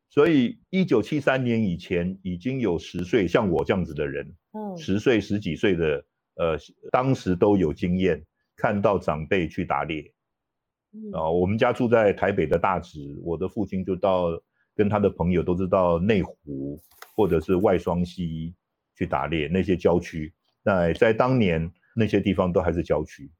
[0.10, 6.58] 所以一九七三年以前已经有十岁像我这样子的人，嗯，十岁十几岁的，呃，
[6.91, 8.21] 当时都有经验，
[8.58, 10.13] 看到长辈去打猎。
[11.13, 14.27] 啊，我们家住在台北的大直，我的父亲就到。
[14.75, 16.81] 跟他的朋友都知道内湖
[17.15, 18.53] 或者是外双溪
[18.95, 20.33] 去打猎，那些郊区，
[20.63, 23.31] 那在当年那些地方都还是郊区。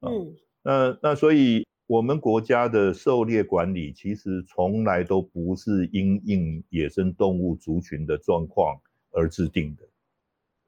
[0.00, 8.80] 嗯，那那所以我们国家的狩猎管理其实从来都不是因应野生动物族群的状况
[9.12, 9.84] 而制定的。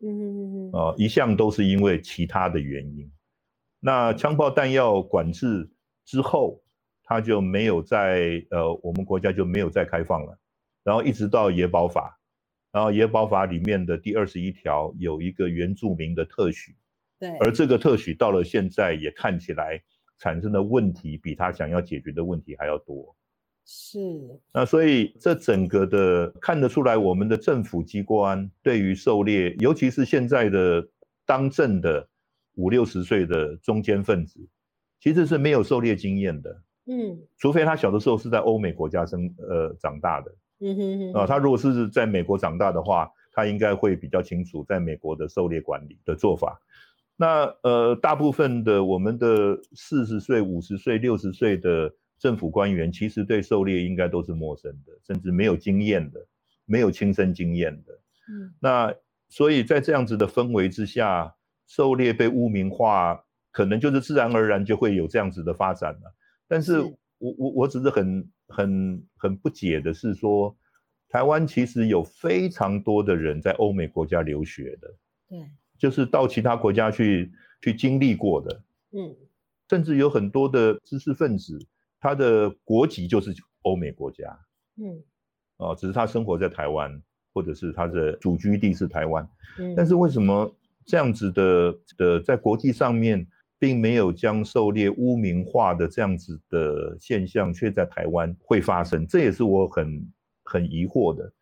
[0.05, 3.11] 嗯嗯嗯啊，一向都是因为其他的原因。
[3.81, 5.69] 那枪炮弹药管制
[6.05, 6.62] 之后。
[7.13, 10.39] 他就没有在呃，我们国家就没有再开放了，
[10.83, 12.19] 然后一直到野保法，
[12.73, 16.75] 然后野保法里面的第二十一条有一个原住民的特许，
[17.21, 19.79] 对，而这个特许到了现在也看起来
[20.17, 23.15] 产生的问题比他想要解决的问题还要多，
[23.67, 23.99] 是，
[24.51, 30.89] 那所以这整个的看得出来，我们的政府机关对于狩猎，尤其是现在的
[31.27, 32.09] 当政的
[32.55, 34.41] 五六十岁的中间分子，
[34.99, 36.63] 其实是没有狩猎经验的。
[36.87, 46.61] 嗯，除非他小的时候是在欧美国家生呃长大的，嗯哼哼，啊，他如果是在美国长大的话，他应该会比较清楚在美国的狩猎管理的做法。
[47.17, 56.27] 那呃，大部分的我们的四十岁、五十岁、六十岁的政府官员，其实对狩猎应该都是陌生的，甚至没有经验的，
[56.65, 57.93] 没有亲身经验的。
[58.29, 58.93] 嗯，那
[59.29, 61.33] 所以在这样子的氛围之下，
[61.69, 66.15] 狩猎被污名化，可能就是自然而然就会有这样子的发展了。
[66.53, 66.83] 但是
[67.17, 70.55] 我我我只是很很很不解的是说，
[71.09, 74.95] 台湾其实有非常多的人在欧美国家留学的，
[75.31, 79.17] 对，就是到其他国家去去经历过的，嗯，
[79.71, 81.59] 甚至有很多的知识分子，
[81.99, 84.39] 他的国籍就是欧美国家，
[84.77, 85.03] 嗯，
[85.57, 89.27] 哦，只是他生活在台湾，或者是他的祖居地是台湾，
[89.59, 93.27] 嗯，但是为什么这样子的的在国际上面？
[93.63, 101.33] 并没有将狩猎污名化的这样子的现象，却在台湾会发生，这也是我很很疑惑的。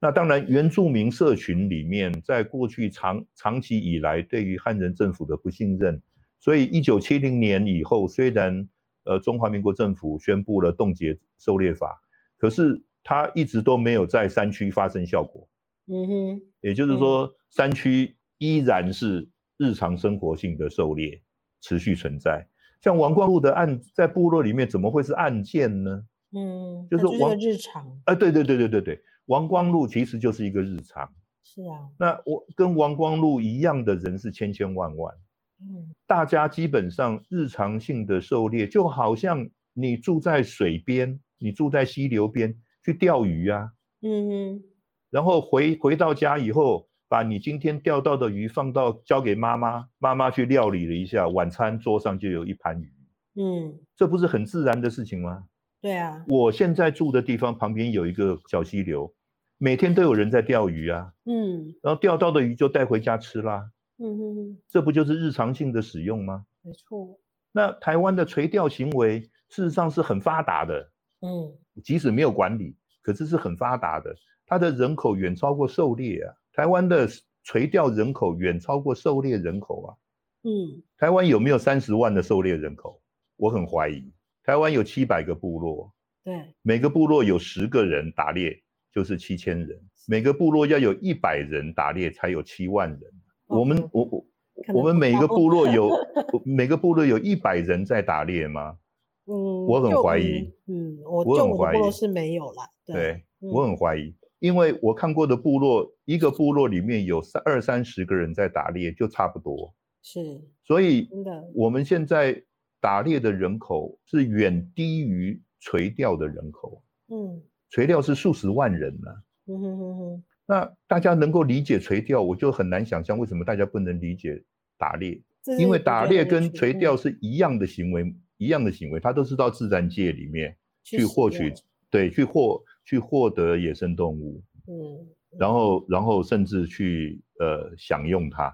[0.00, 6.02] 那当然，原住民社群里面，在过去长长期以来对于汉人政府的不信任，
[6.40, 8.68] 所以一九七零年以后，虽然
[9.04, 12.02] 呃中华民国政府宣布了冻结狩猎法，
[12.36, 15.48] 可是它一直都没有在山区发生效果。
[15.86, 21.22] 嗯哼，也就是说，山区依然是日常生活性的狩猎。
[21.60, 22.46] 持续存在，
[22.80, 26.04] 像王光禄的案，在部落里面怎么会是案件呢？
[26.32, 28.00] 嗯，就是王就是日常。
[28.04, 31.08] 啊，对对对对对对，王光禄其实就是一个日常。
[31.42, 35.14] 是啊，那我跟王光禄一样的人是千千万万。
[35.60, 43.70] 嗯，大家基本上日常性的狩猎，就好像你住在水边，你住在溪流边去钓鱼啊。
[44.02, 44.62] 嗯哼，
[45.10, 46.89] 然后回回到家以后。
[47.10, 52.92] 把你今天钓到的鱼放到交给妈妈，妈妈去料理了一下，晚餐桌上就有一盘鱼。
[53.34, 55.42] 嗯，这不是很自然的事情吗？
[55.80, 59.12] 对啊，我现在住的地方旁边有一个小溪流，
[59.58, 61.12] 每天都有人在钓鱼啊。
[61.24, 63.68] 嗯，然后钓到的鱼就带回家吃啦。
[63.98, 66.44] 嗯哼哼，这不就是日常性的使用吗？
[66.62, 67.18] 没错。
[67.50, 70.92] 那台湾的垂钓行为事实上是很发达的。
[71.22, 74.14] 嗯，即使没有管理，可是是很发达的，
[74.46, 76.34] 它的人口远超过狩猎啊。
[76.60, 77.08] 台湾的
[77.42, 79.96] 垂钓人口远超过狩猎人口啊！
[80.42, 83.00] 嗯，台湾有没有三十万的狩猎人口？
[83.36, 84.12] 我很怀疑。
[84.44, 85.90] 台湾有七百个部落，
[86.22, 89.80] 对，每个部落有十个人打猎，就是七千人。
[90.06, 93.00] 每个部落要有一百人打猎，才有七万人。
[93.46, 94.26] 我们我我
[94.74, 95.88] 我们每个部落有
[96.44, 98.76] 每个部落有一百人在打猎吗？
[99.24, 100.52] 嗯，我很怀疑。
[100.66, 102.70] 嗯，我就我的部落是没有了。
[102.84, 104.14] 对，我很怀疑。
[104.40, 109.72] 因为我看过的部落，一个部落里面有三二三十个人在打猎，就差不多。
[110.02, 111.08] 是，所以
[111.54, 112.42] 我们现在
[112.80, 116.82] 打猎的人口是远低于垂钓的人口。
[117.08, 119.10] 嗯，垂钓是数十万人呢。
[119.46, 120.24] 嗯哼哼哼。
[120.46, 124.42] 那大家能够理解垂钓，我就很难想象为什么大家不能理解
[124.76, 125.22] 打猎。
[125.58, 130.56] 因为打猎跟垂钓是一样的行为，一样的行为，它都是到自然界里面。
[130.82, 131.52] 去获取，
[131.90, 135.06] 对，去获去获得野生动物，嗯，
[135.38, 138.52] 然后然后甚至去呃享用它，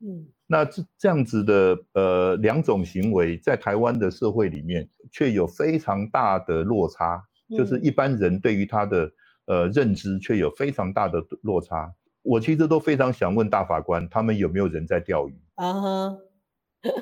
[0.00, 9.12] 嗯，那这这样子的呃两种行为，在台湾的社会里面却有非常大的落差，嗯、就是一般人对于它的
[9.46, 11.94] 呃认知却有非常大的落差。
[12.22, 15.34] 我其实都非常想问大法官，他们有没有人在钓鱼？
[15.54, 16.18] 啊哈，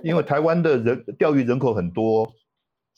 [0.02, 2.32] 因为台湾的人钓鱼人口很多。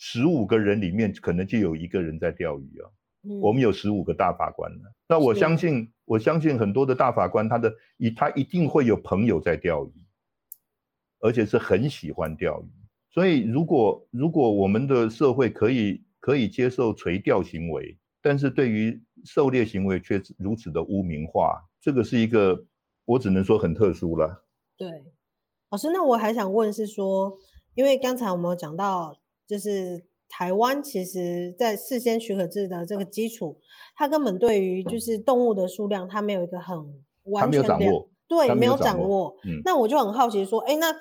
[0.03, 2.97] 十五个人里面可能就有一个人在钓鱼啊，嗯、
[3.41, 4.85] 我们有十五个大法官呢。
[5.09, 9.93] 那我相信，我相信很多的大法官，他的一他一定会有朋友在钓鱼，
[11.21, 12.68] 而且是很喜欢钓鱼。
[13.11, 22.64] 所以，如果如果我们的社会可以可以接受垂钓行为，但是对于狩猎行为却如此的污名化，这个是一个
[23.05, 24.45] 我只能说很特殊了。
[24.77, 24.89] 对，
[25.71, 27.37] 老师，那我还想问是说，
[27.75, 29.16] 因为刚才我们有讲到。
[29.51, 30.01] 就是
[30.31, 33.61] 台湾，其实在事先许可制的这个基础，
[33.97, 36.78] 它根本对于就是动物的数量，它没有一个很
[37.24, 39.37] 完全的掌握，对，没有掌握。
[39.45, 40.95] 嗯，那我就很好奇说，哎，那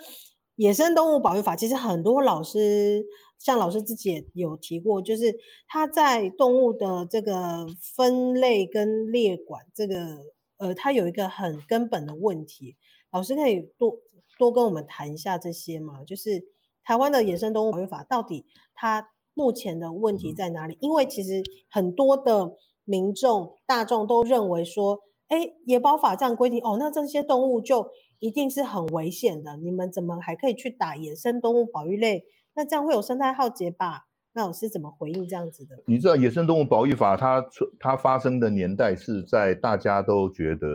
[0.55, 3.05] 野生动物保育法其实很多老师，
[3.37, 5.33] 像老师自己也有提过，就是
[5.67, 10.25] 它在动物的这个分类跟列管这个，
[10.57, 12.75] 呃，它有一个很根本的问题。
[13.11, 13.95] 老师可以多
[14.39, 16.03] 多跟我们谈一下这些吗？
[16.03, 16.43] 就是。
[16.81, 20.77] 台湾的野生动物保育法到底它目前的问题在哪里？
[20.81, 29.55] 因为其实很多的民众大众都认为说，哎，野保法这样规定，哦，那这些动物就一定是很危险的。
[29.55, 32.25] 你们怎么还可以去打野生动物保育类？
[32.53, 34.07] 那这样会有生态浩劫吧？
[34.33, 35.81] 那老师怎么回应这样子的？
[35.87, 37.41] 你知道野生动物保育法它
[37.79, 40.67] 它发生的年代是在大家都觉得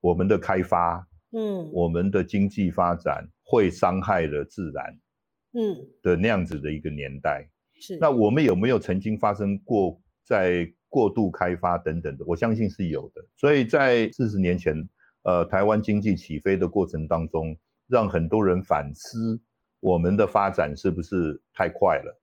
[0.00, 4.98] 我们的开发，嗯，我们的经济发展会伤害了自然。
[5.58, 7.48] 嗯的那样子的一个年代，
[7.80, 12.24] 是那我们有没有曾经发生过在过度开发等等的？
[12.26, 13.24] 我相信是有的。
[13.36, 14.88] 所以在四十年前，
[15.22, 17.56] 呃，台湾经济起飞的过程当中，
[17.88, 19.40] 让很多人反思
[19.80, 22.20] 我们的发展是不是太快了？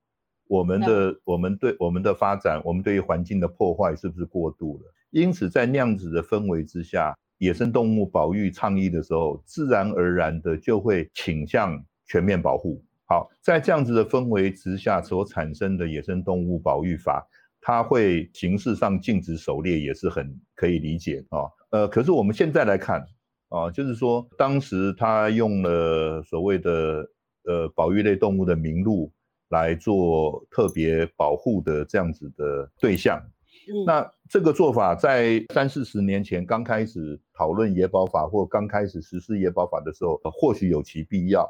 [0.47, 4.93] 我们的、嗯、我们对我们的发展，我们对于环境的破坏是不是过度了？
[5.11, 12.83] 因此，在那样子的氛围之下，野生动物保育倡议的时候，自然而然的就会倾向全面保护。
[13.13, 17.23] 好，在这样子的氛围之下所产生的野生动物保育法，
[17.61, 21.45] 它会形式上禁止狩猎，也是很可以理解啊。
[21.69, 23.05] 呃，可是我们现在来看
[23.49, 27.07] 啊，就是说当时他用了所谓的
[27.43, 29.11] 呃保育类动物的名录
[29.49, 33.21] 来做特别保护的这样子的对象。
[33.67, 41.47] 嗯，那这个做法在三四十年前刚开始讨论野保法或刚开始实施野保法的时候，或许有其必要。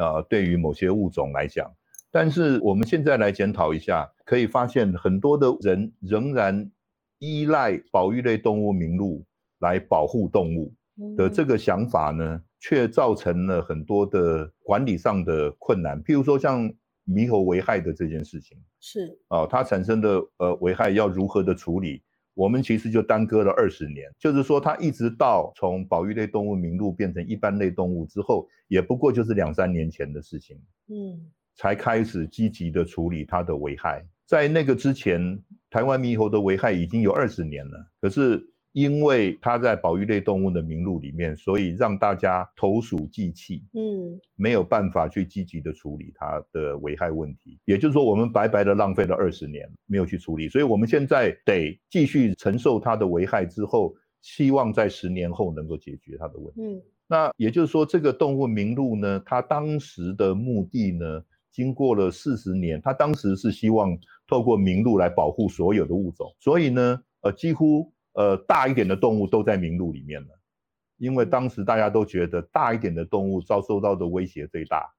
[0.00, 1.70] 呃，对于某些物种来讲，
[2.10, 6.70] 但是我们现在来检讨一下，可以发现很多的人仍然
[7.18, 9.22] 依赖保育类动物名录
[9.58, 10.72] 来保护动物
[11.18, 16.02] 的这个想法呢，却造成了很多的管理上的困难。
[16.02, 16.72] 譬如说，像
[17.06, 22.02] 猕猴危害的这件事情，是啊，它产生的呃危害要如何的处理？
[22.34, 30.56] 我们其实就耽搁了二十年，就是说，它一直到从保育类动物名录变成一般类动物之后，也不过就是两三年前的事情，
[30.88, 34.04] 嗯，才开始积极的处理它的危害。
[34.26, 38.49] 在那个之前，台湾猕猴的危害已经有二十年了，可是。
[38.72, 47.58] 因为它在保育类动物的名录里面，所以让大家投鼠忌器，嗯，没有办法去积极的处理它的危害问题。
[47.64, 53.92] 也就是说，我们白白的浪费了二十年，没有去处理，所以我们现在得继续承受它的危害之后，
[54.22, 56.62] 希望在十年后能够解决它的问题。
[56.62, 63.98] 嗯，那也就是说，这个动物名录呢，它当时的目的呢，经过了四十年，它当时是希望
[64.28, 67.92] 透过名录来保护所有的物种，所以呢，呃，几乎。
[68.12, 70.28] 呃，大一点的动物都在名录里面了，
[70.96, 74.92] 因为当时大家都觉得大一点的动物遭受到的威胁最大，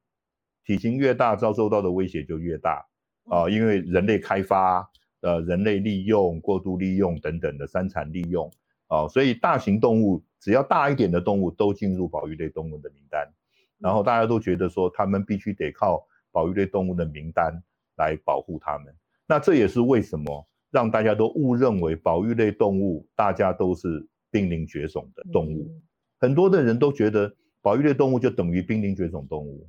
[0.63, 2.87] 体型越大，遭受到的威胁就越大
[3.25, 4.89] 啊，呃，因为人类开发，
[5.19, 8.49] 呃，人类利用、过度利用等等的三产利用
[8.87, 13.29] 啊，呃，所以大型动物只要大一点的动物都进入保育类动物的名单，
[13.77, 17.61] 然后大家都觉得说他们必须得靠保育类动物的名单
[17.97, 18.95] 来保护他们，
[19.27, 20.47] 那这也是为什么。
[20.71, 25.81] 让大家都误认为保育类动物大家都是濒临绝种的动物，嗯、
[26.17, 29.67] 很多的人都觉得保育类动物就等于濒临绝种动物，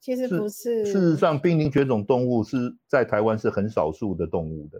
[0.00, 0.86] 其实不是。
[0.86, 4.78] 事实上，濒临绝种动物是在台湾是很少数的动物的。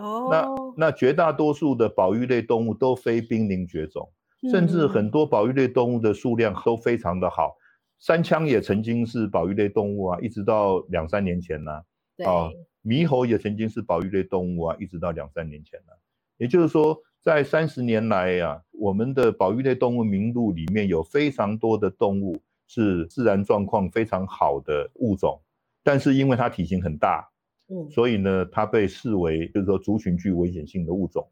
[0.00, 0.28] 哦。
[0.30, 4.12] 那那绝大多数的保育类动物都非濒临绝种，
[4.42, 7.56] 嗯、甚至很多保育类动物的数量都非常的好。
[7.98, 11.82] 山羌也曾经是保育类动物啊，一直到两三年前呢、啊。
[12.16, 12.50] 对啊，
[12.84, 15.98] 猕猴也曾经是保育类动物啊，一直到两三年前了。
[16.36, 25.40] 也就是说，在三十年来呀、啊，我们的保育类动物名录里面有非常多的动物是自然状况非常好的物种，
[25.82, 27.28] 但是因为它体型很大，
[27.68, 31.28] 嗯，所以呢，它被视为就是说族群具危险性的物种。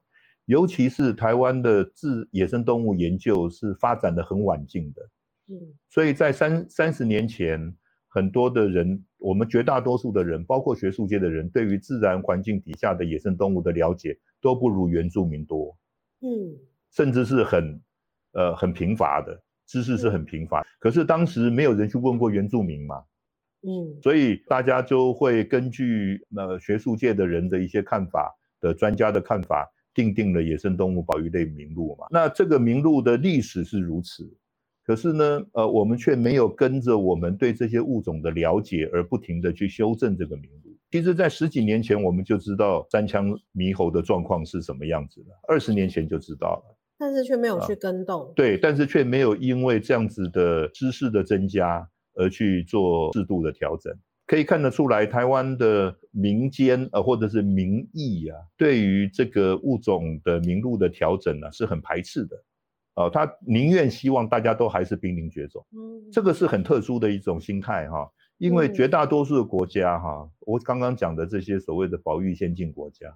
[0.46, 5.02] 尤其是台湾的自野生动物研究是发展得很晚近的，
[5.48, 5.56] 嗯，
[5.88, 7.74] 所以在三三十年前，
[8.08, 15.76] 很多的人，我们绝大多数的人，包括学术界的人，对于自然环境底下的野生动物的了解都不如原住民多，
[16.20, 16.58] 嗯，
[16.90, 17.80] 甚至是很，
[18.32, 20.62] 呃，很贫乏的知识是很贫乏。
[20.80, 22.96] 可是当时没有人去问过原住民嘛，
[23.62, 29.70] 嗯，所以大家就会根据呃学术界的人的一些看法的专家的看法。
[29.94, 34.24] 定定了野生动物保育类名录嘛，那这个名录的历史是如此，
[34.92, 40.76] 可是呢，呃，我们却没有跟着我们对这些物种的了解而不停的去修正这个名录。
[40.90, 48.26] 其实，在十几年前我们就知道三枪猕猴的状况是什么样子了，二十年前就知道了，但是却没有去跟动。
[48.26, 53.90] 啊，对，但是却没有因为这样子的知识的增加而去做适度的调整。
[54.26, 62.36] 可以看得出来，台湾的民间呃，或者是民意啊，对于这个物种的名录的调整呢、啊，是很排斥的，
[62.94, 73.14] 哦、呃，他宁愿希望大家都还是濒临绝种，嗯，这个是很特殊的一种心态哈，因为绝大多数的国家哈，我刚刚讲的这些所谓的保育先进国家，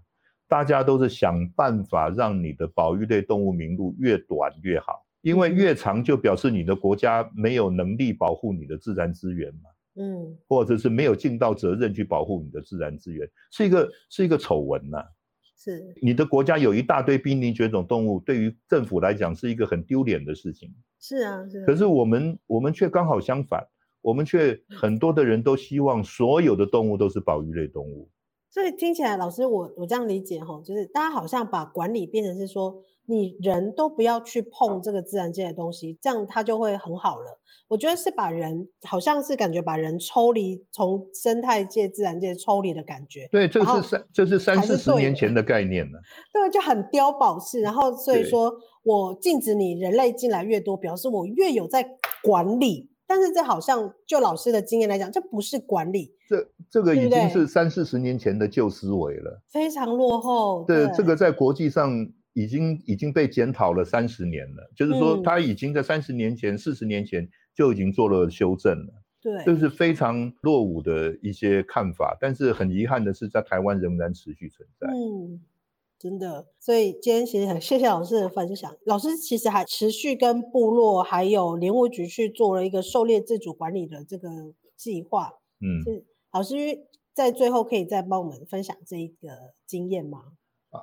[0.48, 9.70] 大家都是想办法让你的保育类动物名录越短越好，因为越长就表示你的国家没有能力保护你的自然资源嘛。
[9.98, 15.02] 嗯，或者是没有尽到责任去保护你的自然资源，是一个是一个丑闻呐。
[15.66, 20.72] 是，你的国家有一大堆濒临绝种动物，对于政府来讲是一个很丢脸的事情。
[21.00, 21.64] 是啊，是啊。
[21.66, 23.66] 可是我们我们却刚好相反，
[24.00, 28.08] 我们却很多的人都希望所有的动物都是保育类动物。
[28.48, 37.40] 所以听起来，老师我我这样理解哈，就是大家好像把管理变成是说，你人都不要去碰这个自然界的东西，这样它就会很好了。
[37.68, 43.28] 我觉得是把人，好像是感觉把人抽离，从生态界、自然界抽离的感觉。
[43.32, 46.00] 对，这是三，这是三四十年前的概念了。
[46.32, 47.60] 对，就很碉堡式。
[47.60, 48.52] 然后所以说
[48.84, 51.84] 我禁止你人类进来越多，表示我越有在
[52.22, 52.88] 管理。
[53.08, 56.14] 但是这好像就老师的经验来讲，这不是管理。
[56.28, 60.64] 这这个已经是三四十年前的旧思维了，非常落后。
[60.68, 62.08] 对，这个在国际上。
[62.36, 68.92] 已经已经被检讨了三十年了，就是说他已经在三十年前、四十年前就已经做了修正了。
[69.22, 74.86] 对，这是非常落伍的一些看法，但是很遗憾的是，在台湾仍然持续存在。
[74.86, 75.40] 嗯，
[75.98, 76.46] 真的。
[76.60, 78.76] 所以今天其实很谢谢老师的分享。
[78.84, 84.28] 老师其实还持续跟部落还有林务局去做了一个狩猎自主管理的这个
[84.76, 85.32] 计划。
[85.60, 86.54] 嗯，是老师
[87.14, 90.32] 在最后可以再帮我们分享这一个经验吗？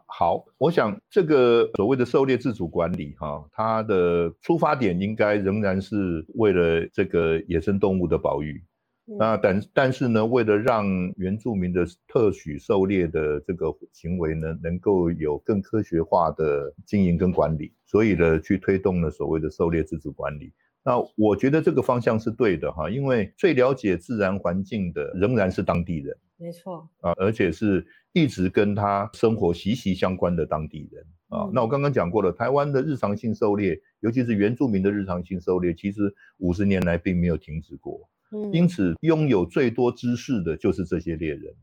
[0.07, 8.63] 好，我想这个所谓的狩猎自主管理，哈，它的出发点应该仍然是为了这个野生动物的保育。
[9.05, 10.85] 那但但是呢，为了让
[11.17, 20.53] 原住民的特许狩猎的这个行为呢，能够有更科学化的经营跟管理，所以呢，去推动了所谓的狩猎自主管理。
[20.85, 26.17] 那我觉得这个方向是对的，哈，因为最了解自然环境的仍然是当地人。
[26.37, 31.49] 没错啊，而且是一直跟他生活息息相关的当地人啊。
[31.51, 38.09] 那我刚刚讲过了，台湾的日常性狩猎，尤其是原住民的日常性狩猎，其实五十年来并没有停止过。
[38.31, 41.53] 嗯，因此拥有最多知识的就是这些猎人。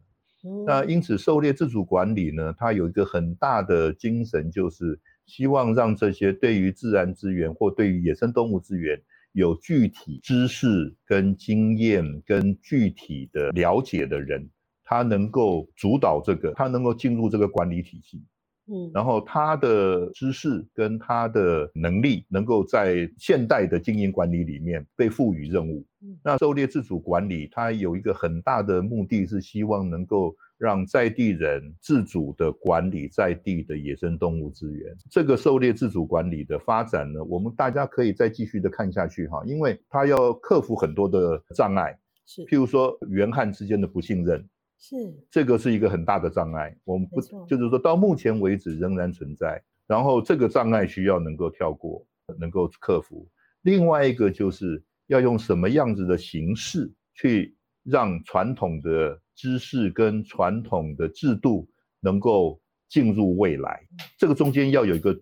[0.44, 9.00] 嗯，那因此狩猎自主管理呢，它有一个很大的精神，就是希望让这些对于自然资源或对于野生动物资源。
[9.32, 14.50] 有具体知识跟经验跟具体的了解的人，
[14.90, 18.24] 他能够主导这个，他能够进入这个管理体系，
[18.66, 25.86] 嗯，然后他的知识跟他的能力，能够在现代的经营管理里面被赋予任务。
[26.24, 30.34] 那狩猎自主管理，它有一个很大的目的是希望能够。
[30.60, 44.46] 让在地人自主的管理在地的野生动物资源，这个狩猎自主管理的发展呢，我们大家可以再继续的看下去哈，因为它要克服很多的障碍，是，譬如说原汉之间的不信任，
[44.80, 44.96] 是，
[45.30, 52.04] 这个是一个很大的障碍，我们不就是说到目前为止仍然存在，然后这个障碍需要能够跳过，
[52.38, 53.28] 能够克服。
[53.62, 57.54] 另外一个就是要用什么样子的形式去
[57.84, 59.20] 让传统的。
[59.36, 61.66] 知识跟传统的制度
[62.00, 62.60] 能够
[62.90, 63.80] 进入未来，
[64.18, 65.18] 这个中间要有一个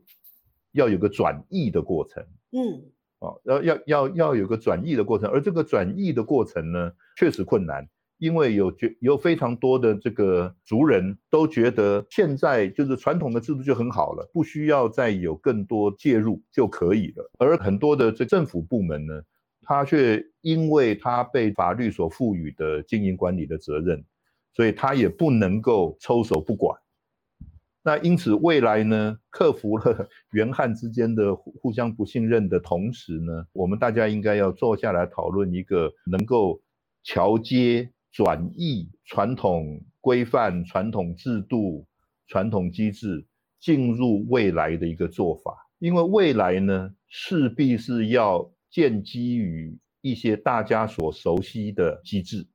[0.73, 2.83] 要有个转译的过程，嗯，
[3.21, 7.89] 哦，要要要要有个转译的过程，而这个转译的过程呢，确实困难，
[8.19, 17.31] 因为有觉有非常多的这个族人都觉得现在就是传统的制度就很好了，不需要再有更多介入就可以了。
[17.39, 19.23] 而很多的这政府部门呢，
[19.63, 24.05] 他却因为他被法律所赋予的经营管理的责任，
[24.53, 26.77] 所以他也不能够抽手不管。
[27.85, 36.61] 那因此未来呢，克服了 原汉之间的互相不信任的同时呢，我们大家应该要坐下来讨论一个能够
[37.05, 37.93] 桥接。
[38.11, 41.87] 转译传统规范、传统制度、
[42.27, 43.27] 传统机制
[43.61, 52.47] 进入未来的一个做法，因为未来呢，势必是要建基于一些大家所熟悉的机制，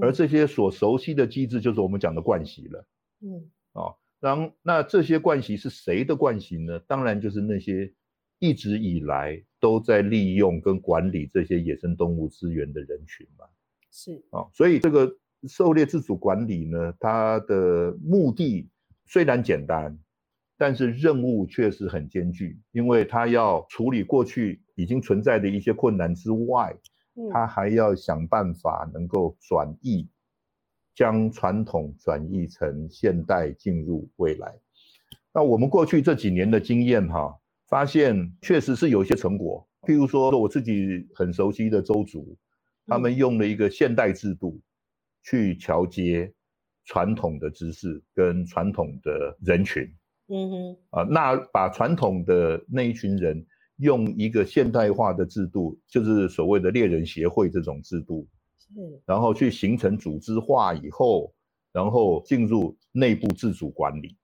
[0.00, 2.88] 而这些所熟悉的机制就是我们讲的惯习了。
[3.20, 6.78] 嗯，哦，然后那这些惯习是谁的惯习呢？
[6.80, 7.92] 当然就是那些
[8.38, 13.44] 一直以来都在利用跟管理这些野生动物资源的人群嘛。
[13.98, 15.10] 是啊、哦，所以这个
[15.48, 18.68] 狩猎自主管理呢，它的目的
[19.06, 19.98] 虽然简单，
[20.58, 26.76] 但是任务确实很艰巨，因为它要处理过去已经存在的一些困难之外，
[27.32, 30.06] 它还要想办法能够转译，
[30.94, 34.54] 将传统转译成现代进入未来。
[35.32, 37.34] 那我们过去这几年的经验哈，
[37.66, 42.36] 发现确实是有一些成果，譬如说我自己很熟悉的周族。
[42.86, 44.60] 他们用了一个现代制度
[45.22, 46.32] 去桥接
[46.84, 49.82] 传统的知识跟传统的人群，
[50.28, 53.44] 嗯哼，啊，那把传统的那一群人
[53.78, 58.28] 用一个现代化的制度，就是所谓的猎人协会这种制度，
[58.58, 61.34] 是，然后去形成组织化以后，
[61.72, 64.16] 然后进入内部自主管理，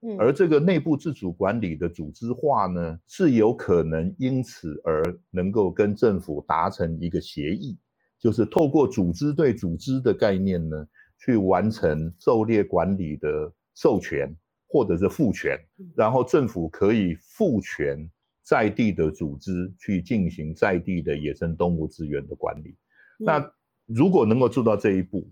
[0.00, 7.76] 嗯，而这个内部自主管理的组织化呢，是有可能因此而能够跟政府达成一个协议。
[8.18, 10.86] 就是透过组织对组织的概念呢，
[11.18, 14.34] 去完成狩猎管理的授权
[14.68, 15.58] 或者是赋权，
[15.94, 18.10] 然后政府可以赋权
[18.42, 22.76] 在地的组织去进行在地的野生动物资源的管理。
[23.18, 23.52] 那
[23.86, 25.30] 如果能够做到这一步，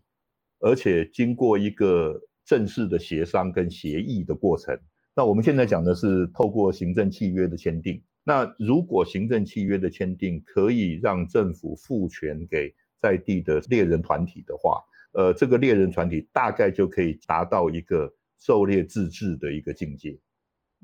[0.61, 4.78] 而且经过一个正式的协商跟协议的过程，
[5.16, 8.03] 那我们现在讲的是透过行政契约的签订。
[8.25, 18.11] 那如果行政契约的签订可以让政府赋权给在地的猎人团体的话，呃，这个猎人团体大概就可以达到一个
[18.41, 20.18] 狩猎自治的一个境界，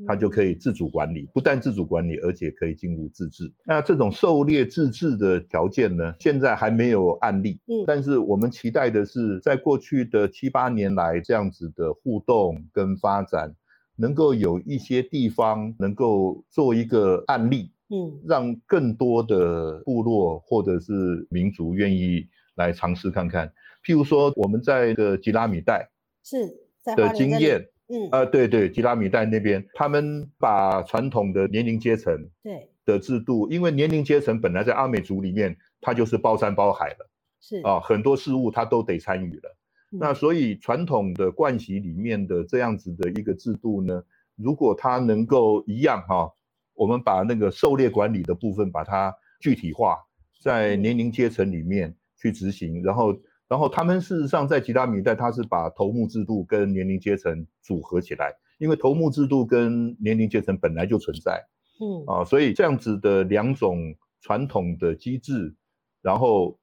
[0.07, 3.51] 它就可以自主管理，不但自主管理，而且可以进入自治。
[3.65, 13.57] 那这种狩猎自治的条件呢，现在还没有案例，嗯，但是我们期待的是，在过去的七八年来这样子的互动跟发展。
[14.01, 23.53] 能够有一些地方能够做一个案例，嗯，让更多的部落或者是民族愿意来尝试看看。
[23.85, 25.91] 譬如说，我们在的吉拉米代
[26.25, 26.49] 是
[26.97, 32.69] 的经验，嗯，啊、呃，对对，吉拉米代那边，他们把传统的年龄阶层对。
[32.87, 37.61] 的制度，因为年龄阶层本来在阿美族里面，它就是包山包海了，是。
[37.61, 39.57] 啊，很多事物他都得参与了。
[39.91, 44.03] 那所以传统的惯习里面的这样子的一个制度呢，
[44.37, 46.33] 如果它能够一样哈，
[46.75, 49.99] 我们把那个狩猎管理的部分把它具体化，
[50.41, 61.45] 在年龄阶层里面去执行，然后然后他们事实上在吉拉米代，他是把头目制度跟年龄阶层组合起来，因为头目制度跟年龄阶层本来就存在，
[61.81, 62.07] 嗯。
[62.07, 65.53] 啊，所以这样子的两种传统的机制，
[66.01, 66.59] 然后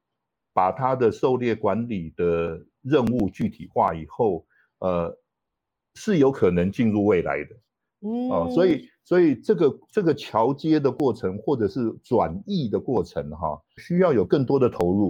[0.53, 4.45] 把它的狩猎管理的任务具体化以后，
[4.79, 5.17] 呃，
[5.95, 7.55] 是有可能进入未来的，
[8.01, 15.09] 嗯，哦，所以，所以这个这个桥接的过程，或者是转译的过程，哈，需要有更多的投入。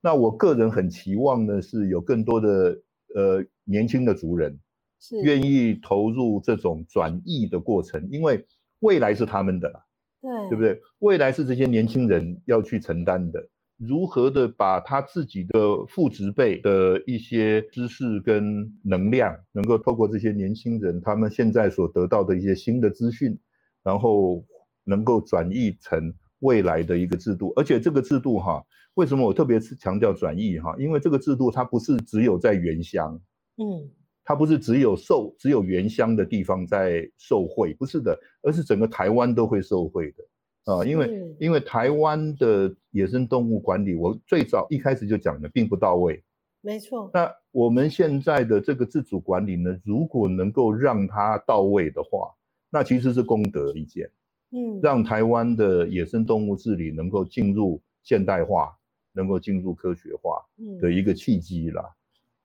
[0.00, 2.78] 那我个人很期望的是有更多的
[3.14, 4.60] 呃年轻的族人，
[5.00, 8.46] 是愿意投入这种转译的过程，因为
[8.80, 9.80] 未来是他们的啦，
[10.20, 10.80] 对，对不对？
[11.00, 13.48] 未来是这些年轻人要去承担的。
[13.76, 23.38] 如何的把他自己的父职辈的一些知识跟能量，能够透过这些年轻人他们现在所得到的一些新的资讯，
[23.82, 24.42] 然后
[24.84, 27.52] 能够转译成未来的一个制度。
[27.54, 28.64] 而且这个制度哈，
[28.94, 30.74] 为什么我特别强调转译哈？
[30.78, 33.20] 因为这个制度它不是只有在原乡，
[33.58, 33.90] 嗯，
[34.24, 40.24] 它不是只有受只有原乡的地方在受惠，不是的，而是整个台湾都会受惠的。
[40.66, 46.22] 啊，因为因为台湾的野生动物管理，我最早一开始就讲的并不到位，
[46.60, 47.08] 没错。
[47.14, 52.34] 那我们现在的这个自主管理呢，如果能够让它到位的话，
[52.68, 54.10] 那其实是功德一件，
[54.50, 58.76] 嗯，让台湾的野生动物治理能够进入现代化，
[59.12, 60.44] 能够进入科学化
[60.80, 61.84] 的一个契机啦。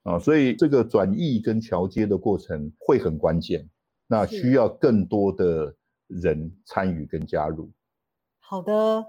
[0.04, 3.68] 啊，所以这个转移跟桥接的过程会很关键，
[4.06, 5.74] 那需要更多的
[6.06, 7.68] 人参与跟加入。
[8.44, 9.06] 好的，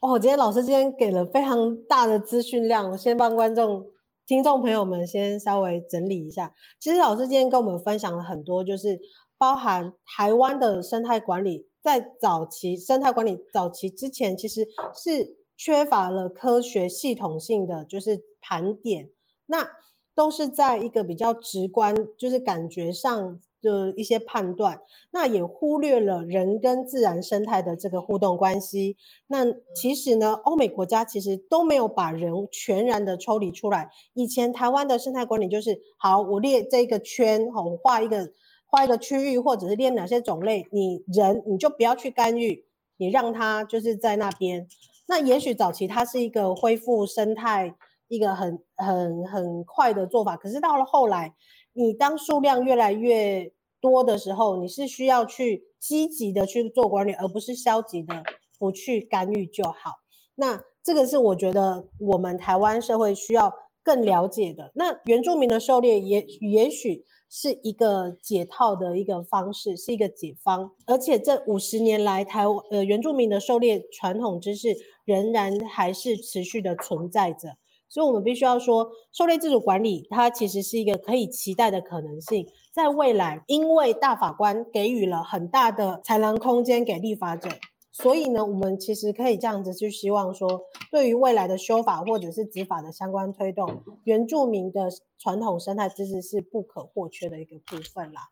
[0.00, 3.86] 哦，今天老师今天给了非常大的资讯量，我先帮观众、
[4.26, 6.52] 听众朋友们先稍微整理一下。
[6.80, 8.98] 其实老师今天跟我们分享了很多，就是
[9.38, 19.10] 包含台湾的生态管理，在早期生态管理早期之前，其实是缺乏了科学系统性的就是盘点，
[19.46, 19.68] 那
[20.14, 23.38] 都是在一个比较直观，就是感觉上。
[23.62, 24.80] 的一些判断，
[25.12, 28.96] 那也忽略了人跟自然生态的这个互动关系。
[29.28, 33.88] 那其实呢，欧美国家其实都没有把人全然的抽离出来。
[34.14, 38.28] 以前台湾的生态管理就是，好，我列这个圈，我画一个
[38.66, 42.64] 画一个区域，或者是列哪些种类，你人你就不要去干预，
[42.96, 44.66] 你让它就是在那边。
[45.06, 47.74] 那也许早期它是一个恢复生态
[48.08, 51.32] 一个很很很快的做法，可是到了后来。
[51.72, 58.22] 你当数量越来越多的时候，你是需要去积极的去做管理，而不是消极的
[58.58, 59.96] 不去干预就好。
[60.34, 63.52] 那这个是我觉得我们台湾社会需要
[63.82, 64.70] 更了解的。
[64.74, 70.72] 那原住民的狩猎也也许是一个解套的一个方式，是一个解方。
[70.86, 77.56] 而且这五十年来，台湾呃原住民的狩猎传统知识仍然还是持续的存在着。
[77.92, 82.48] 所以，我们必须要说，狩猎自主管理它其实是一个可以期待的可能性。
[82.72, 87.50] 在未来，因为大法官给予了很大的裁量空间给立法者，
[87.92, 94.88] 所以呢，我们其实可以这样子去希望说，对于未来的修法或者是执法的相关推动，原住民的
[95.18, 98.22] 传统生态知识是不可或缺的一个部分啦。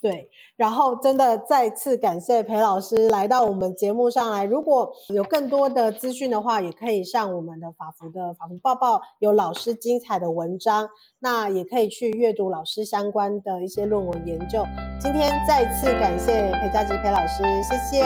[0.00, 4.44] 对，然后真的再次感谢裴老师来到我们节目上来。
[4.44, 10.88] 如果有更多的资讯的话，也可以上我们的法服的法服报报，有老师精彩的文章，
[11.18, 14.64] 那也可以去阅读老师相关的一些论文研究。
[14.98, 18.04] 今天再次感谢裴佳吉裴老师，谢谢。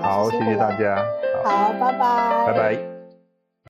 [0.00, 0.96] 好，谢谢大家。
[1.44, 2.46] 好，拜拜。
[2.46, 2.95] 拜拜。